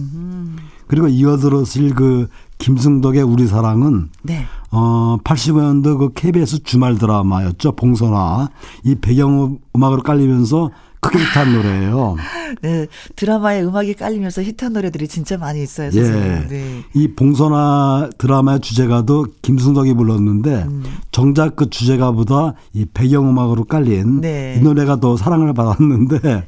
그리고 0.89 1.07
이어 1.07 1.37
들으실 1.37 1.95
그 1.95 2.27
김승덕의 2.63 3.23
우리 3.23 3.47
사랑은 3.49 4.09
네. 4.23 4.45
어, 4.71 5.19
85년도 5.25 5.99
그 5.99 6.13
KBS 6.15 6.63
주말 6.63 6.97
드라마였죠. 6.97 7.73
봉선화. 7.73 8.49
이 8.85 8.95
배경 8.95 9.59
음악으로 9.75 10.03
깔리면서 10.03 10.71
크게 11.01 11.19
히트한 11.19 11.53
노래예요. 11.57 12.17
네, 12.63 12.87
드라마에 13.17 13.63
음악이 13.65 13.95
깔리면서 13.95 14.43
히트한 14.43 14.75
노래들이 14.75 15.09
진짜 15.09 15.37
많이 15.37 15.61
있어요. 15.61 15.89
예. 15.89 15.91
선생님. 15.91 16.49
네. 16.49 16.83
이 16.95 17.09
봉선화 17.09 18.11
드라마의 18.17 18.61
주제가도 18.61 19.27
김승덕이 19.43 19.95
불렀는데 19.95 20.63
음. 20.63 20.85
정작 21.11 21.57
그 21.57 21.69
주제가보다 21.69 22.55
이 22.75 22.87
배경 22.95 23.29
음악으로 23.29 23.65
깔린 23.65 24.21
네. 24.21 24.55
이 24.57 24.63
노래가 24.63 25.01
더 25.01 25.17
사랑을 25.17 25.53
받았는데 25.53 26.47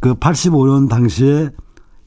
그 0.00 0.14
85년 0.16 0.90
당시에 0.90 1.48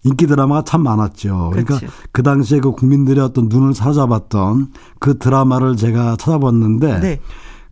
인기 0.10 0.28
드라마가 0.28 0.64
참 0.64 0.84
많았죠. 0.84 1.50
그러니까 1.52 1.78
그렇죠. 1.78 1.94
그 2.12 2.24
당시에 2.24 2.60
그 2.60 2.72
국민들의 2.72 3.24
어떤 3.24 3.48
눈을 3.48 3.74
사로잡았던 3.74 4.72
그 5.00 5.18
드라마를 5.18 5.76
제가 5.76 6.16
찾아봤는데 6.18 7.00
네. 7.00 7.20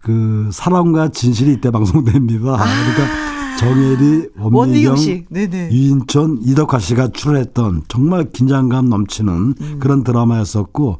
그 0.02 0.50
사랑과 0.54 1.10
진실이 1.10 1.54
이때 1.54 1.72
방송됩니다. 1.72 2.40
그러니까 2.40 3.58
정혜리, 3.60 4.30
원미경. 4.38 4.96
유인천, 5.72 6.40
이덕화 6.44 6.78
씨가 6.80 7.08
출연했던 7.10 7.84
정말 7.88 8.30
긴장감 8.32 8.88
넘치는 8.88 9.34
음. 9.60 9.78
그런 9.80 10.04
드라마였었고 10.04 11.00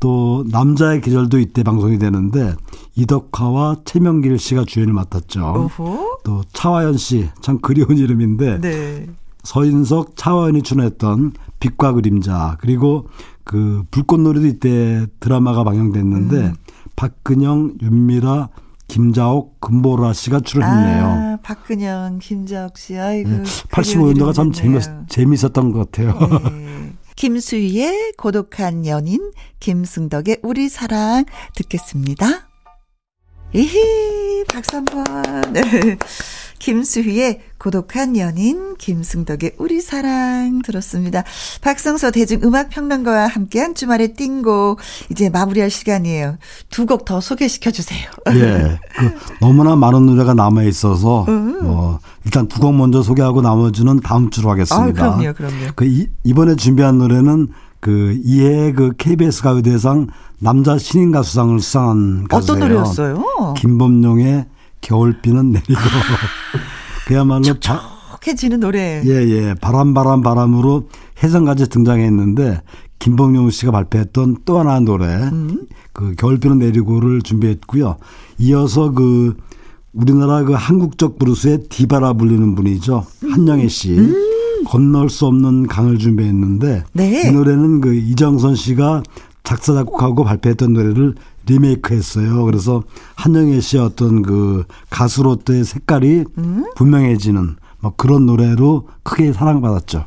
또 0.00 0.44
남자의 0.50 1.00
계절도 1.00 1.38
이때 1.38 1.62
방송이 1.62 1.98
되는데 1.98 2.54
이덕화와 2.94 3.78
최명길 3.84 4.38
씨가 4.38 4.64
주연을 4.64 4.92
맡았죠. 4.94 5.70
오호. 5.78 6.18
또 6.24 6.42
차화연 6.52 6.96
씨 6.96 7.28
참 7.42 7.58
그리운 7.60 7.98
이름인데 7.98 8.60
네. 8.60 9.06
서인석, 9.48 10.14
차화연이 10.14 10.60
출연했던 10.60 11.32
빛과 11.58 11.94
그림자 11.94 12.58
그리고 12.60 13.08
그 13.44 13.82
불꽃놀이도 13.90 14.46
이때 14.46 15.06
드라마가 15.20 15.64
방영됐는데 15.64 16.36
음. 16.36 16.54
박근영, 16.96 17.78
윤미라, 17.80 18.50
김자옥, 18.88 19.58
금보라 19.60 20.12
씨가 20.12 20.40
출연했네요. 20.40 21.04
아, 21.06 21.38
박근영, 21.42 22.18
김자옥 22.18 22.76
씨. 22.76 22.98
아이고. 22.98 23.30
네, 23.30 23.36
그리운 23.70 24.14
85년도가 24.14 24.34
참. 24.34 24.52
재밌, 24.52 24.82
재밌었던 25.08 25.72
것 25.72 25.90
같아요. 25.90 26.18
네. 26.50 26.92
김수희의 27.16 28.12
고독한 28.18 28.86
연인, 28.86 29.32
김승덕의 29.60 30.40
우리 30.42 30.68
사랑 30.68 31.24
듣겠습니다. 31.54 32.50
이히, 33.54 34.44
박수 34.52 34.76
한 34.76 34.84
번. 34.84 35.04
네. 35.54 35.62
김수희의 36.58 37.40
고독한 37.58 38.16
연인, 38.16 38.76
김승덕의 38.76 39.52
우리 39.58 39.80
사랑 39.80 40.60
들었습니다. 40.62 41.24
박성서 41.60 42.10
대중음악평론가와 42.12 43.26
함께한 43.26 43.74
주말의 43.74 44.14
띵곡, 44.14 44.78
이제 45.10 45.28
마무리할 45.30 45.70
시간이에요. 45.70 46.36
두 46.70 46.86
곡 46.86 47.04
더 47.04 47.20
소개시켜 47.20 47.70
주세요. 47.70 48.08
예. 48.32 48.78
그 48.96 49.14
너무나 49.40 49.76
많은 49.76 50.06
노래가 50.06 50.34
남아 50.34 50.62
있어서 50.64 51.24
뭐 51.62 52.00
일단 52.24 52.46
두 52.48 52.60
곡 52.60 52.74
먼저 52.74 53.02
소개하고 53.02 53.40
나머지는 53.42 54.00
다음 54.00 54.30
주로 54.30 54.48
아, 54.50 54.52
하겠습니다. 54.52 55.16
그럼요, 55.16 55.32
그럼요. 55.34 55.54
그 55.76 55.84
이, 55.84 56.08
이번에 56.24 56.56
준비한 56.56 56.98
노래는 56.98 57.48
그 57.80 58.18
이해 58.24 58.72
그 58.72 58.90
KBS 58.98 59.42
가요대상 59.42 60.08
남자 60.40 60.78
신인 60.78 61.12
가수상을 61.12 61.60
수상한 61.60 62.26
가수예요. 62.28 62.56
어떤 62.56 62.68
노래였어요? 62.68 63.54
김범용의 63.56 64.46
겨울비는 64.80 65.52
내리고 65.52 65.80
그야말로 67.06 67.42
바, 67.42 67.98
촉촉해지는 68.18 68.60
노래. 68.60 69.02
예, 69.04 69.10
예. 69.10 69.54
바람, 69.60 69.94
바람, 69.94 70.22
바람으로 70.22 70.88
해성까지 71.22 71.68
등장했는데, 71.68 72.60
김범용 72.98 73.50
씨가 73.50 73.72
발표했던 73.72 74.38
또 74.44 74.58
하나의 74.58 74.82
노래, 74.82 75.06
음. 75.06 75.66
그 75.92 76.14
겨울비는 76.16 76.58
내리고를 76.58 77.22
준비했고요. 77.22 77.96
이어서 78.38 78.92
그 78.92 79.36
우리나라 79.92 80.42
그 80.44 80.52
한국적 80.52 81.18
브루스의 81.18 81.64
디바라 81.68 82.12
불리는 82.14 82.54
분이죠. 82.54 83.04
한영애 83.30 83.68
씨. 83.68 83.96
건널 84.66 85.08
수 85.08 85.26
없는 85.26 85.66
강을 85.66 85.98
준비했는데, 85.98 86.84
네. 86.92 87.28
이 87.28 87.30
노래는 87.30 87.80
그 87.80 87.94
이정선 87.94 88.54
씨가 88.54 89.02
작사, 89.44 89.72
작곡하고 89.72 90.24
발표했던 90.24 90.72
노래를 90.74 91.14
리메이크 91.48 91.94
했어요. 91.94 92.44
그래서 92.44 92.82
한영애 93.16 93.60
씨의 93.60 93.82
어떤 93.82 94.22
그 94.22 94.64
가수로서의 94.90 95.64
색깔이 95.64 96.24
분명해지는 96.76 97.56
뭐 97.80 97.92
그런 97.96 98.26
노래로 98.26 98.88
크게 99.02 99.32
사랑받았죠. 99.32 100.04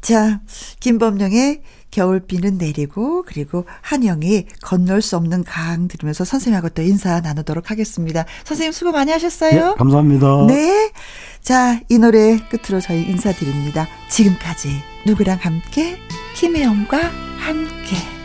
자, 0.00 0.40
김범룡의 0.78 1.62
겨울비는 1.90 2.58
내리고 2.58 3.24
그리고 3.26 3.64
한영이 3.80 4.46
건널 4.62 5.02
수 5.02 5.16
없는 5.16 5.42
강 5.42 5.88
들으면서 5.88 6.24
선생님하고 6.24 6.68
또 6.68 6.82
인사 6.82 7.20
나누도록 7.20 7.70
하겠습니다. 7.70 8.24
선생님 8.44 8.72
수고 8.72 8.92
많이 8.92 9.10
예, 9.10 9.14
하셨어요. 9.14 9.74
감사합니다. 9.76 10.46
네. 10.46 10.92
자, 11.40 11.80
이 11.88 11.98
노래 11.98 12.38
끝으로 12.50 12.80
저희 12.80 13.02
인사드립니다. 13.02 13.88
지금까지 14.08 14.68
누구랑 15.06 15.38
함께 15.40 15.98
김혜영과 16.34 16.98
함께 17.38 18.15